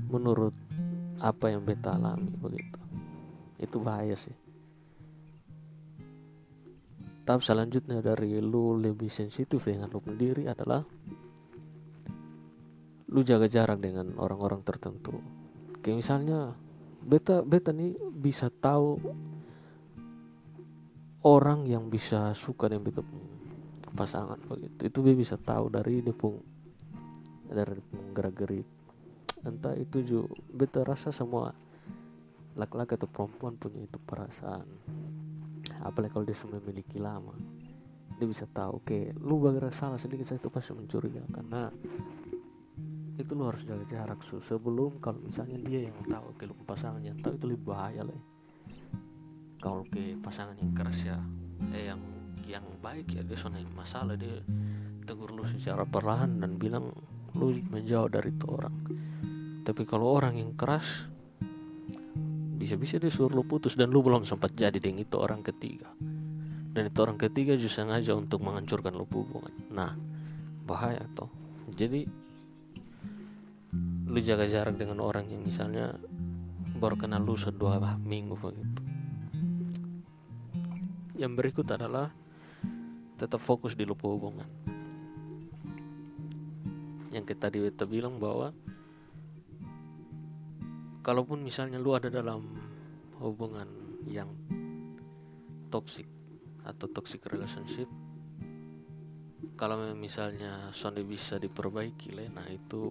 menurut 0.09 0.55
apa 1.21 1.51
yang 1.53 1.67
beta 1.67 1.99
alami 1.99 2.31
begitu. 2.39 2.79
Itu 3.61 3.83
bahaya 3.83 4.17
sih. 4.17 4.33
Tahap 7.25 7.41
selanjutnya 7.41 8.05
dari 8.05 8.37
lu 8.37 8.77
lebih 8.77 9.09
sensitif 9.09 9.65
dengan 9.65 9.89
lu 9.89 9.97
sendiri 9.99 10.45
adalah 10.45 10.85
lu 13.11 13.21
jaga 13.21 13.45
jarak 13.45 13.81
dengan 13.81 14.17
orang-orang 14.17 14.65
tertentu. 14.65 15.21
Kayak 15.81 15.97
misalnya 16.01 16.39
beta 17.05 17.45
beta 17.45 17.69
nih 17.69 17.93
bisa 18.13 18.49
tahu 18.49 18.97
orang 21.25 21.69
yang 21.69 21.89
bisa 21.89 22.33
suka 22.33 22.69
dengan 22.69 22.89
beta 22.89 23.01
pasangan 23.93 24.41
begitu. 24.49 24.89
Itu 24.89 24.99
dia 25.05 25.15
bisa 25.15 25.35
tahu 25.37 25.69
dari 25.69 26.01
dia 26.01 26.15
pun 26.15 26.41
dari 27.45 27.77
gerak 28.11 28.35
gerik 28.35 28.67
entah 29.45 29.77
itu 29.77 30.01
juga 30.01 30.33
beta 30.49 30.81
rasa 30.81 31.13
semua 31.13 31.53
laki-laki 32.57 32.97
atau 32.97 33.05
perempuan 33.05 33.53
punya 33.61 33.85
itu 33.85 34.01
perasaan. 34.01 34.65
Apalagi 35.85 36.17
kalau 36.17 36.25
dia 36.25 36.33
sudah 36.33 36.57
memiliki 36.57 36.97
lama 36.97 37.37
dia 38.15 38.31
bisa 38.31 38.47
tahu 38.47 38.79
oke 38.79 38.87
okay, 38.87 39.11
lu 39.19 39.43
bergerak 39.43 39.75
salah 39.75 39.99
sedikit 39.99 40.23
saya 40.23 40.39
itu 40.39 40.49
pasti 40.49 40.71
mencurigakan. 40.71 41.29
Karena 41.29 41.67
itu 43.15 43.32
lo 43.32 43.51
harus 43.51 43.63
jaga 43.63 43.86
jarak 43.88 44.19
su 44.23 44.43
sebelum 44.43 44.99
kalau 44.99 45.23
misalnya 45.23 45.56
dia 45.63 45.88
yang 45.88 45.95
tahu 46.04 46.36
ke 46.36 46.45
pasangan 46.67 46.99
yang 46.99 47.15
tahu 47.23 47.39
itu 47.39 47.45
lebih 47.47 47.71
bahaya 47.71 48.04
lah 48.04 48.19
kalau 49.63 49.88
ke 49.88 50.19
pasangan 50.19 50.56
yang 50.60 50.75
keras 50.75 50.99
ya 51.04 51.17
eh 51.71 51.89
yang 51.89 52.01
yang 52.45 52.65
baik 52.84 53.10
ya 53.15 53.25
dia 53.25 53.39
soalnya 53.39 53.65
masalah 53.73 54.13
dia 54.13 54.43
tegur 55.06 55.32
lu 55.32 55.45
secara 55.45 55.86
perlahan 55.86 56.41
dan 56.41 56.58
bilang 56.58 56.91
lu 57.38 57.51
menjauh 57.69 58.10
dari 58.10 58.32
itu 58.34 58.47
orang. 58.49 58.75
Tapi 59.65 59.82
kalau 59.86 60.17
orang 60.17 60.39
yang 60.39 60.51
keras 60.56 61.06
bisa-bisa 62.56 62.97
dia 62.97 63.12
suruh 63.12 63.30
lu 63.30 63.43
putus 63.45 63.75
dan 63.78 63.91
lu 63.91 64.01
belum 64.01 64.23
sempat 64.23 64.56
jadi 64.56 64.80
dengan 64.82 65.06
itu 65.06 65.15
orang 65.19 65.45
ketiga. 65.45 65.91
Dan 66.75 66.91
itu 66.91 66.97
orang 66.99 67.19
ketiga 67.19 67.56
justru 67.56 67.84
sengaja 67.84 68.17
untuk 68.17 68.43
menghancurkan 68.43 68.95
lu 68.95 69.06
hubungan. 69.08 69.54
Nah 69.71 69.93
bahaya 70.65 71.06
toh. 71.13 71.30
Jadi 71.75 72.08
lu 74.15 74.23
jaga 74.23 74.47
jarak 74.47 74.80
dengan 74.80 75.04
orang 75.04 75.28
yang 75.28 75.43
misalnya 75.43 75.91
baru 76.80 76.95
kenal 76.95 77.19
lu 77.19 77.36
sedua 77.36 77.75
minggu 77.99 78.39
begitu 78.39 78.82
yang 81.19 81.36
berikut 81.36 81.67
adalah 81.67 82.12
tetap 83.15 83.39
fokus 83.39 83.71
di 83.75 83.88
lupa 83.88 84.12
hubungan. 84.12 84.47
Yang 87.15 87.32
kita 87.32 87.47
tadi 87.47 87.63
kita 87.63 87.88
bilang 87.88 88.19
bahwa 88.19 88.51
kalaupun 90.99 91.39
misalnya 91.39 91.80
lu 91.80 91.95
ada 91.95 92.12
dalam 92.12 92.43
hubungan 93.23 93.67
yang 94.04 94.28
toxic 95.71 96.06
atau 96.67 96.91
toxic 96.91 97.23
relationship 97.32 97.88
kalau 99.56 99.80
misalnya 99.95 100.73
sonde 100.75 101.06
bisa 101.06 101.39
diperbaiki 101.39 102.12
nah 102.34 102.43
itu 102.49 102.89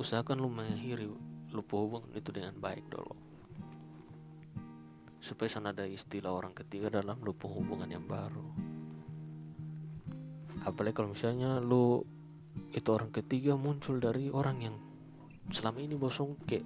usahakan 0.00 0.40
lu 0.40 0.48
mengakhiri 0.48 1.04
lupa 1.52 1.76
hubungan 1.76 2.08
itu 2.16 2.32
dengan 2.32 2.56
baik 2.56 2.88
dulu. 2.88 3.12
Supaya 5.20 5.52
sana 5.52 5.76
ada 5.76 5.84
istilah 5.84 6.32
orang 6.32 6.56
ketiga 6.56 6.88
dalam 6.88 7.20
lupa 7.20 7.44
hubungan 7.52 7.84
yang 7.84 8.08
baru. 8.08 8.48
Apalagi 10.64 10.96
kalau 10.96 11.12
misalnya 11.12 11.60
lu 11.60 12.00
itu 12.72 12.88
orang 12.88 13.12
ketiga 13.12 13.60
muncul 13.60 14.00
dari 14.00 14.32
orang 14.32 14.58
yang 14.64 14.76
selama 15.52 15.84
ini 15.84 16.00
bosong 16.00 16.40
ke 16.48 16.64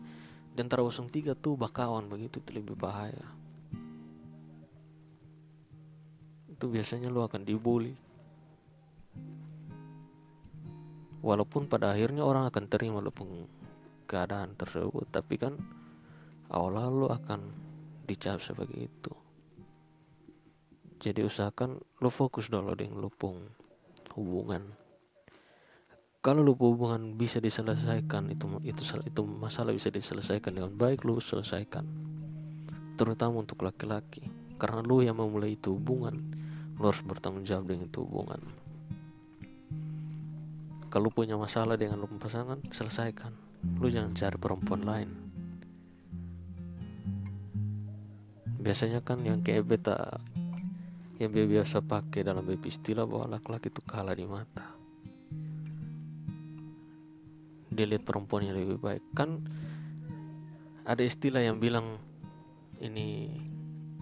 di 0.54 0.58
antara 0.62 0.86
bosong 0.86 1.10
tiga 1.10 1.34
tuh 1.34 1.58
bakawan 1.58 2.06
begitu 2.06 2.38
itu 2.38 2.50
lebih 2.54 2.78
bahaya. 2.78 3.26
Itu 6.46 6.70
biasanya 6.70 7.10
lu 7.10 7.26
akan 7.26 7.42
dibully 7.42 8.03
walaupun 11.24 11.64
pada 11.72 11.96
akhirnya 11.96 12.20
orang 12.20 12.52
akan 12.52 12.68
terima 12.68 13.00
walaupun 13.00 13.48
keadaan 14.04 14.52
tersebut 14.60 15.08
tapi 15.08 15.40
kan 15.40 15.56
awal 16.52 16.76
lalu 16.76 17.08
akan 17.08 17.40
dicap 18.04 18.44
sebagai 18.44 18.76
itu. 18.76 19.12
Jadi 21.00 21.24
usahakan 21.24 21.80
lo 22.04 22.12
fokus 22.12 22.52
dulu 22.52 22.76
dengan 22.76 23.00
lupung 23.00 23.48
hubungan. 24.12 24.76
Kalau 26.20 26.40
lupa 26.40 26.68
hubungan 26.68 27.16
bisa 27.16 27.40
diselesaikan 27.40 28.32
itu 28.32 28.44
itu 28.64 28.80
itu 29.04 29.22
masalah 29.24 29.72
bisa 29.72 29.88
diselesaikan 29.88 30.56
dengan 30.56 30.72
baik 30.76 31.04
lo 31.08 31.20
selesaikan. 31.20 31.84
Terutama 33.00 33.44
untuk 33.44 33.64
laki-laki. 33.64 34.28
Karena 34.56 34.80
lo 34.80 35.00
yang 35.04 35.20
memulai 35.20 35.56
itu 35.56 35.76
hubungan 35.76 36.20
lo 36.80 36.88
harus 36.92 37.04
bertanggung 37.04 37.44
jawab 37.44 37.68
dengan 37.68 37.88
itu 37.90 38.00
hubungan 38.02 38.63
kalau 40.94 41.10
punya 41.10 41.34
masalah 41.34 41.74
dengan 41.74 42.06
pasangan 42.06 42.62
selesaikan. 42.70 43.34
Lu 43.82 43.90
jangan 43.90 44.14
cari 44.14 44.38
perempuan 44.38 44.86
lain. 44.86 45.10
Biasanya 48.62 49.02
kan 49.02 49.18
yang 49.26 49.42
kayak 49.42 49.66
beta 49.66 50.22
yang 51.18 51.34
biasa 51.34 51.82
pakai 51.82 52.22
dalam 52.22 52.46
istilah 52.46 53.10
bahwa 53.10 53.34
laki-laki 53.34 53.74
itu 53.74 53.82
kalah 53.82 54.14
di 54.14 54.22
mata. 54.22 54.70
Dia 57.74 57.90
lihat 57.90 58.06
perempuan 58.06 58.46
yang 58.46 58.54
lebih 58.54 58.78
baik. 58.78 59.02
Kan 59.18 59.42
ada 60.86 61.02
istilah 61.02 61.42
yang 61.42 61.58
bilang 61.58 61.98
ini 62.78 63.34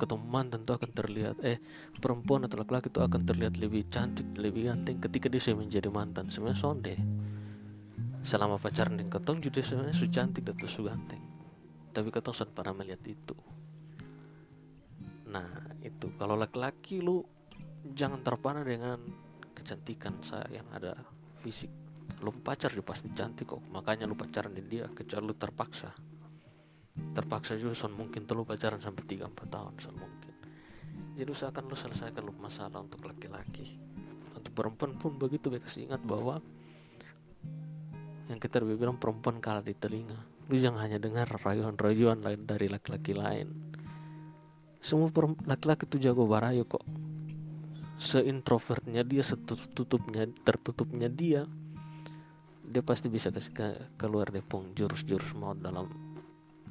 ketemuan 0.02 0.50
tentu 0.50 0.74
akan 0.74 0.90
terlihat 0.90 1.38
eh 1.46 1.62
perempuan 2.02 2.42
atau 2.42 2.58
laki-laki 2.58 2.90
itu 2.90 2.98
akan 2.98 3.22
terlihat 3.22 3.54
lebih 3.54 3.86
cantik 3.86 4.26
lebih 4.34 4.66
ganteng 4.66 4.98
ketika 4.98 5.30
dia 5.30 5.38
sudah 5.38 5.62
menjadi 5.62 5.88
mantan. 5.94 6.26
Sebenarnya 6.26 6.58
sonde. 6.58 6.94
Selama 8.26 8.58
pacaran 8.58 8.98
dengan 8.98 9.14
ketong 9.14 9.38
juga 9.38 9.62
sebenarnya 9.62 9.94
su 9.94 10.10
cantik 10.10 10.42
dan 10.42 10.58
su 10.66 10.82
ganteng. 10.82 11.22
Tapi 11.94 12.08
ketong 12.10 12.34
sudah 12.34 12.50
pernah 12.50 12.82
melihat 12.82 13.02
itu. 13.06 13.36
Nah 15.30 15.78
itu. 15.86 16.10
Kalau 16.18 16.34
laki-laki 16.34 16.98
lu 16.98 17.22
jangan 17.94 18.26
terpana 18.26 18.66
dengan 18.66 18.98
kecantikan 19.54 20.18
saya 20.26 20.50
yang 20.50 20.66
ada 20.74 20.98
fisik. 21.46 21.70
Lu 22.26 22.34
pacar 22.42 22.74
dia 22.74 22.82
pasti 22.82 23.06
cantik 23.14 23.54
kok. 23.54 23.62
Makanya 23.70 24.10
lu 24.10 24.18
pacaran 24.18 24.50
dengan 24.50 24.66
dia 24.66 24.84
kecuali 24.90 25.30
lu 25.30 25.34
terpaksa 25.38 26.11
terpaksa 27.12 27.56
juga 27.56 27.76
son. 27.76 27.96
Mungkin 27.96 28.24
terlalu 28.28 28.52
pacaran 28.52 28.80
sampai 28.80 29.04
3-4 29.04 29.28
tahun 29.48 29.74
son 29.80 29.96
mungkin. 29.96 30.34
Jadi 31.12 31.28
usahakan 31.28 31.68
lu 31.68 31.76
selesaikan 31.76 32.22
lu 32.24 32.32
masalah 32.36 32.80
untuk 32.80 33.04
laki-laki. 33.04 33.76
Untuk 34.32 34.52
perempuan 34.56 34.96
pun 34.96 35.16
begitu 35.20 35.52
kasih 35.52 35.88
ingat 35.88 36.00
bahwa 36.04 36.40
yang 38.32 38.40
kita 38.40 38.64
lebih 38.64 38.80
bilang 38.80 38.96
perempuan 38.96 39.38
kalah 39.44 39.60
di 39.60 39.76
telinga. 39.76 40.16
Lu 40.48 40.56
jangan 40.56 40.88
hanya 40.88 40.96
dengar 40.96 41.28
rayuan-rayuan 41.28 42.24
lain 42.24 42.48
dari 42.48 42.72
laki-laki 42.72 43.12
lain. 43.12 43.48
Semua 44.82 45.12
laki-laki 45.46 45.86
itu 45.86 46.10
jago 46.10 46.24
barayo 46.26 46.64
kok. 46.64 46.82
Seintrovertnya 48.02 49.06
dia 49.06 49.22
setutupnya 49.22 50.26
tertutupnya 50.42 51.06
dia 51.06 51.46
dia 52.72 52.80
pasti 52.80 53.12
bisa 53.12 53.28
kasih 53.28 53.52
ke, 53.52 53.68
keluar 54.00 54.32
deh 54.32 54.40
jurus-jurus 54.72 55.36
maut 55.36 55.60
dalam 55.60 56.11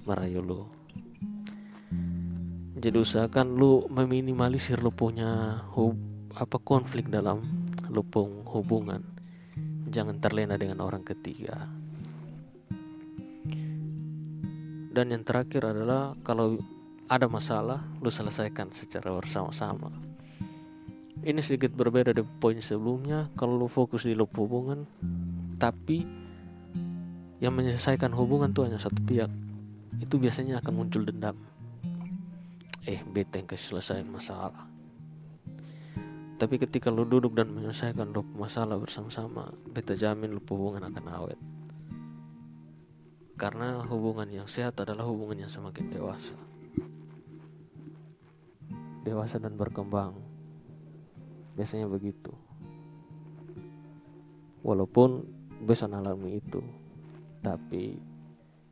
merayu 0.05 0.41
lu. 0.41 0.61
Jadi 2.81 2.97
usahakan 2.97 3.61
lu 3.61 3.85
meminimalisir 3.93 4.81
lu 4.81 4.89
punya 4.89 5.61
hub, 5.77 5.93
apa 6.33 6.57
konflik 6.57 7.13
dalam 7.13 7.45
lu 7.93 8.01
pun 8.01 8.41
hubungan. 8.49 9.05
Jangan 9.85 10.17
terlena 10.17 10.57
dengan 10.57 10.81
orang 10.81 11.05
ketiga. 11.05 11.69
Dan 14.91 15.13
yang 15.13 15.21
terakhir 15.21 15.61
adalah 15.61 16.17
kalau 16.25 16.57
ada 17.05 17.29
masalah 17.29 17.85
lu 18.01 18.09
selesaikan 18.09 18.73
secara 18.73 19.13
bersama-sama. 19.13 19.93
Ini 21.21 21.37
sedikit 21.45 21.77
berbeda 21.77 22.17
dari 22.17 22.25
poin 22.25 22.57
sebelumnya. 22.65 23.29
Kalau 23.37 23.61
lu 23.61 23.69
fokus 23.69 24.09
di 24.09 24.17
lu 24.17 24.25
hubungan 24.25 24.89
tapi 25.61 26.01
yang 27.37 27.53
menyelesaikan 27.53 28.09
hubungan 28.17 28.49
tuh 28.57 28.65
hanya 28.65 28.81
satu 28.81 28.97
pihak 29.05 29.29
itu 30.01 30.17
biasanya 30.17 30.57
akan 30.59 30.73
muncul 30.73 31.05
dendam. 31.05 31.37
Eh 32.89 33.05
bete 33.05 33.45
yang 33.45 33.47
selesai 33.53 34.01
masalah. 34.01 34.65
Tapi 36.41 36.57
ketika 36.57 36.89
lu 36.89 37.05
duduk 37.05 37.37
dan 37.37 37.53
menyelesaikan 37.53 38.09
masalah 38.33 38.81
bersama-sama 38.81 39.53
beta 39.69 39.93
jamin 39.93 40.33
lu 40.33 40.41
hubungan 40.41 40.89
akan 40.89 41.05
awet. 41.13 41.39
Karena 43.37 43.85
hubungan 43.85 44.25
yang 44.25 44.49
sehat 44.49 44.81
adalah 44.81 45.05
hubungan 45.05 45.45
yang 45.45 45.51
semakin 45.53 45.93
dewasa. 45.93 46.33
Dewasa 49.05 49.37
dan 49.37 49.53
berkembang. 49.53 50.17
Biasanya 51.53 51.85
begitu. 51.85 52.33
Walaupun 54.65 55.25
bisa 55.61 55.85
alami 55.85 56.41
itu 56.41 56.61
tapi 57.41 57.97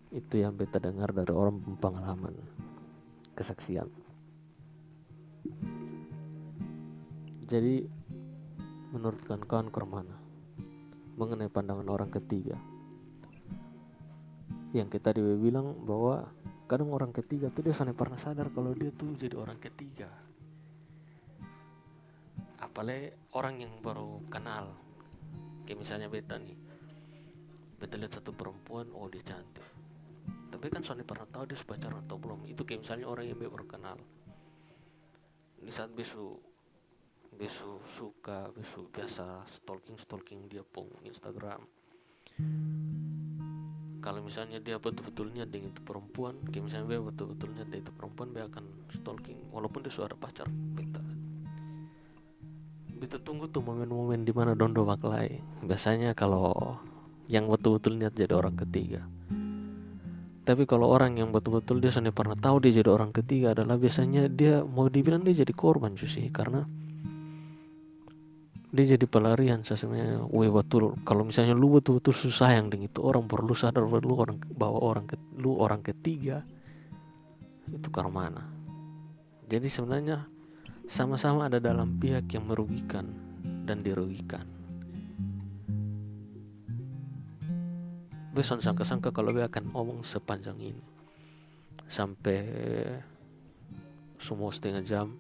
itu 0.10 0.42
yang 0.42 0.58
beta 0.58 0.82
dengar 0.82 1.14
dari 1.14 1.30
orang 1.30 1.62
pengalaman 1.78 2.34
kesaksian. 3.38 3.86
Jadi 7.46 7.86
menurut 8.90 9.22
kawan-kawan 9.26 10.10
mengenai 11.14 11.50
pandangan 11.50 11.86
orang 11.90 12.10
ketiga 12.10 12.58
yang 14.74 14.90
kita 14.90 15.14
dia 15.14 15.34
bilang 15.34 15.74
bahwa 15.82 16.30
kadang 16.70 16.94
orang 16.94 17.10
ketiga 17.10 17.50
tuh 17.50 17.66
dia 17.66 17.74
sana 17.74 17.94
pernah 17.94 18.18
sadar 18.18 18.54
kalau 18.54 18.74
dia 18.78 18.94
tuh 18.94 19.14
jadi 19.18 19.34
orang 19.34 19.58
ketiga. 19.58 20.10
Apalagi 22.62 23.14
orang 23.34 23.66
yang 23.66 23.74
baru 23.82 24.22
kenal 24.30 24.74
kayak 25.66 25.82
misalnya 25.82 26.06
beta 26.10 26.38
nih. 26.38 26.58
Beta 27.82 27.98
lihat 27.98 28.14
satu 28.14 28.30
perempuan 28.30 28.94
oh 28.94 29.10
dia 29.10 29.26
cantik 29.26 29.79
tapi 30.50 30.66
kan 30.74 30.82
Sony 30.82 31.06
pernah 31.06 31.30
tahu 31.30 31.46
dia 31.46 31.58
pacaran 31.62 32.02
atau 32.04 32.18
belum. 32.18 32.50
Itu 32.50 32.66
kayak 32.66 32.82
misalnya 32.82 33.06
orang 33.06 33.30
yang 33.30 33.38
baru 33.38 33.66
kenal. 33.70 33.98
Di 35.62 35.72
saat 35.72 35.94
besok 35.94 36.42
besok 37.30 37.86
suka 37.94 38.50
besok 38.52 38.90
biasa 38.90 39.46
stalking 39.48 39.96
stalking 40.02 40.42
dia 40.50 40.66
pun 40.66 40.90
Instagram. 41.06 41.62
Kalau 44.00 44.26
misalnya 44.26 44.58
dia 44.58 44.82
betul-betul 44.82 45.30
niat 45.30 45.54
dengan 45.54 45.70
itu 45.70 45.84
perempuan 45.86 46.42
kayak 46.50 46.66
misalnya 46.66 46.98
dia 46.98 47.02
betul-betul 47.06 47.50
niat 47.54 47.68
dengan 47.70 47.84
itu 47.86 47.94
perempuan 47.94 48.28
dia 48.34 48.44
akan 48.50 48.66
stalking. 48.98 49.40
Walaupun 49.54 49.80
dia 49.86 49.94
sudah 49.94 50.18
pacar 50.18 50.50
beta. 50.50 51.04
Beta 53.00 53.18
tunggu 53.22 53.48
tuh 53.48 53.64
momen-momen 53.64 54.26
di 54.26 54.34
mana 54.34 54.58
dondo 54.58 54.84
baklai 54.84 55.40
biasanya 55.64 56.18
kalau 56.18 56.76
yang 57.30 57.46
betul-betul 57.46 57.96
niat 57.96 58.18
jadi 58.18 58.34
orang 58.34 58.58
ketiga 58.58 59.06
tapi 60.50 60.66
kalau 60.66 60.90
orang 60.90 61.14
yang 61.14 61.30
betul-betul 61.30 61.78
dia 61.78 61.94
sana 61.94 62.10
pernah 62.10 62.34
tahu 62.34 62.66
dia 62.66 62.82
jadi 62.82 62.90
orang 62.90 63.14
ketiga 63.14 63.54
adalah 63.54 63.78
biasanya 63.78 64.26
dia 64.26 64.66
mau 64.66 64.90
dibilang 64.90 65.22
dia 65.22 65.46
jadi 65.46 65.54
korban 65.54 65.94
sih. 65.94 66.26
Karena 66.34 66.66
dia 68.74 68.98
jadi 68.98 69.06
pelarian 69.06 69.62
sebenarnya 69.62 70.26
weh 70.26 70.50
betul. 70.50 70.98
Kalau 71.06 71.22
misalnya 71.22 71.54
lu 71.54 71.78
betul-betul 71.78 72.18
susah 72.18 72.58
yang 72.58 72.74
dengan 72.74 72.90
itu 72.90 72.98
orang 73.06 73.30
perlu 73.30 73.54
sadar 73.54 73.86
bahwa 73.86 74.02
lu 74.02 74.16
orang 74.18 74.38
bawa 74.42 74.80
orang 74.82 75.06
ke, 75.06 75.22
lu 75.38 75.54
orang 75.54 75.86
ketiga 75.86 76.42
itu 77.70 77.86
karena 77.94 78.10
mana? 78.10 78.44
Jadi 79.46 79.70
sebenarnya 79.70 80.26
sama-sama 80.90 81.46
ada 81.46 81.62
dalam 81.62 82.02
pihak 82.02 82.26
yang 82.34 82.50
merugikan 82.50 83.06
dan 83.70 83.86
dirugikan 83.86 84.59
beson 88.40 88.64
sangka-sangka 88.64 89.12
kalau 89.12 89.36
gue 89.36 89.44
akan 89.44 89.76
ngomong 89.76 90.00
sepanjang 90.08 90.56
ini. 90.64 90.80
Sampai 91.92 92.40
semua 94.16 94.56
setengah 94.56 94.84
jam. 94.88 95.20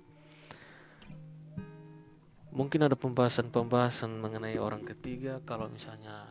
Mungkin 2.56 2.88
ada 2.88 2.96
pembahasan-pembahasan 2.96 4.16
mengenai 4.24 4.56
orang 4.56 4.88
ketiga. 4.88 5.44
Kalau 5.44 5.68
misalnya 5.68 6.24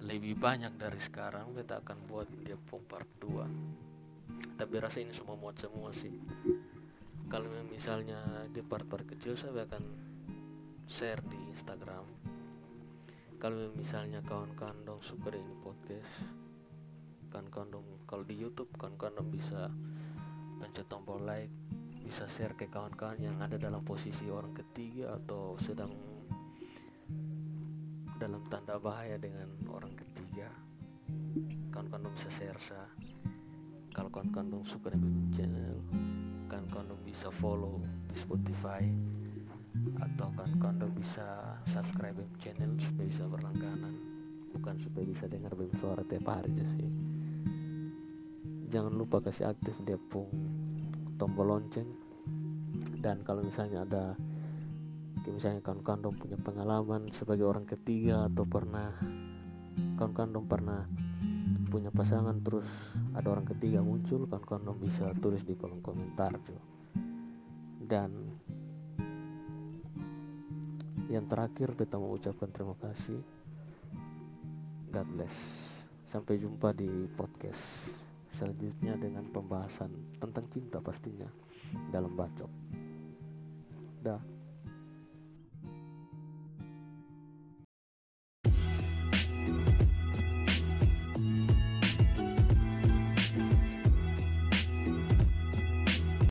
lebih 0.00 0.40
banyak 0.40 0.80
dari 0.80 0.96
sekarang 0.96 1.52
kita 1.52 1.84
akan 1.84 2.08
buat 2.08 2.32
dia 2.40 2.56
part 2.64 3.06
2 3.20 3.80
tapi 4.60 4.76
rasa 4.76 5.00
ini 5.00 5.12
semua 5.16 5.40
muat 5.40 5.56
semua 5.56 5.88
sih. 5.96 6.12
Kalau 7.32 7.48
misalnya 7.68 8.44
di 8.52 8.60
part-part 8.60 9.08
kecil 9.08 9.32
saya 9.32 9.64
akan 9.64 9.84
share 10.84 11.22
di 11.24 11.38
Instagram 11.48 12.04
kalau 13.40 13.72
misalnya 13.72 14.20
kawan-kawan 14.20 14.76
dong 14.84 15.00
suka 15.00 15.32
ini 15.32 15.56
podcast 15.64 16.12
kawan-kawan 17.32 17.72
dong 17.72 17.86
kalau 18.04 18.20
di 18.20 18.36
YouTube 18.36 18.68
kawan-kawan 18.76 19.16
dong 19.16 19.32
bisa 19.32 19.72
pencet 20.60 20.84
tombol 20.92 21.24
like 21.24 21.48
bisa 22.04 22.28
share 22.28 22.52
ke 22.52 22.68
kawan-kawan 22.68 23.16
yang 23.16 23.40
ada 23.40 23.56
dalam 23.56 23.80
posisi 23.80 24.28
orang 24.28 24.52
ketiga 24.52 25.16
atau 25.16 25.56
sedang 25.56 25.88
dalam 28.20 28.44
tanda 28.52 28.76
bahaya 28.76 29.16
dengan 29.16 29.48
orang 29.72 29.96
ketiga. 29.96 30.52
Kawan-kawan 31.72 32.12
bisa 32.12 32.28
share 32.28 32.60
sa. 32.60 32.76
Kalau 33.96 34.12
kawan-kawan 34.12 34.60
suka 34.60 34.92
dengan 34.92 35.32
channel 35.32 35.80
kawan-kawan 36.50 36.98
bisa 37.06 37.30
follow 37.30 37.78
di 38.10 38.16
Spotify 38.18 38.82
atau 40.00 40.28
kawan-kawan 40.34 40.90
bisa 40.96 41.56
subscribe 41.64 42.18
channel 42.42 42.74
supaya 42.80 43.06
bisa 43.06 43.24
berlangganan. 43.26 43.94
Bukan 44.50 44.76
supaya 44.82 45.06
bisa 45.06 45.30
dengar 45.30 45.54
bem 45.54 45.70
suara 45.78 46.02
tiap 46.04 46.26
hari 46.26 46.50
aja 46.54 46.66
sih. 46.74 46.90
Jangan 48.70 48.94
lupa 48.94 49.22
kasih 49.22 49.50
aktif 49.50 49.78
dia 49.86 49.98
pun 49.98 50.26
tombol 51.16 51.54
lonceng. 51.54 51.88
Dan 53.00 53.24
kalau 53.24 53.40
misalnya 53.46 53.86
ada 53.86 54.14
misalnya 55.30 55.62
kawan-kawan 55.62 56.16
punya 56.18 56.36
pengalaman 56.40 57.12
sebagai 57.14 57.46
orang 57.46 57.62
ketiga 57.62 58.26
atau 58.26 58.42
pernah 58.42 58.90
kawan-kawan 59.94 60.48
pernah 60.48 60.80
punya 61.70 61.94
pasangan 61.94 62.34
terus 62.42 62.98
ada 63.14 63.30
orang 63.30 63.46
ketiga 63.46 63.78
muncul 63.78 64.26
kawan-kawan 64.26 64.74
bisa 64.82 65.14
tulis 65.22 65.46
di 65.46 65.54
kolom 65.54 65.78
komentar 65.78 66.34
tuh 66.42 66.58
dan 67.86 68.39
yang 71.10 71.26
terakhir 71.26 71.74
kita 71.74 71.98
mau 71.98 72.14
ucapkan 72.14 72.48
terima 72.54 72.78
kasih 72.78 73.18
God 74.94 75.08
bless 75.10 75.36
sampai 76.06 76.38
jumpa 76.38 76.70
di 76.70 77.10
podcast 77.18 77.90
selanjutnya 78.34 78.94
dengan 78.94 79.26
pembahasan 79.28 79.90
tentang 80.22 80.46
cinta 80.54 80.78
pastinya 80.78 81.26
dalam 81.90 82.14
bacot. 82.14 82.50
Dah. 84.00 84.39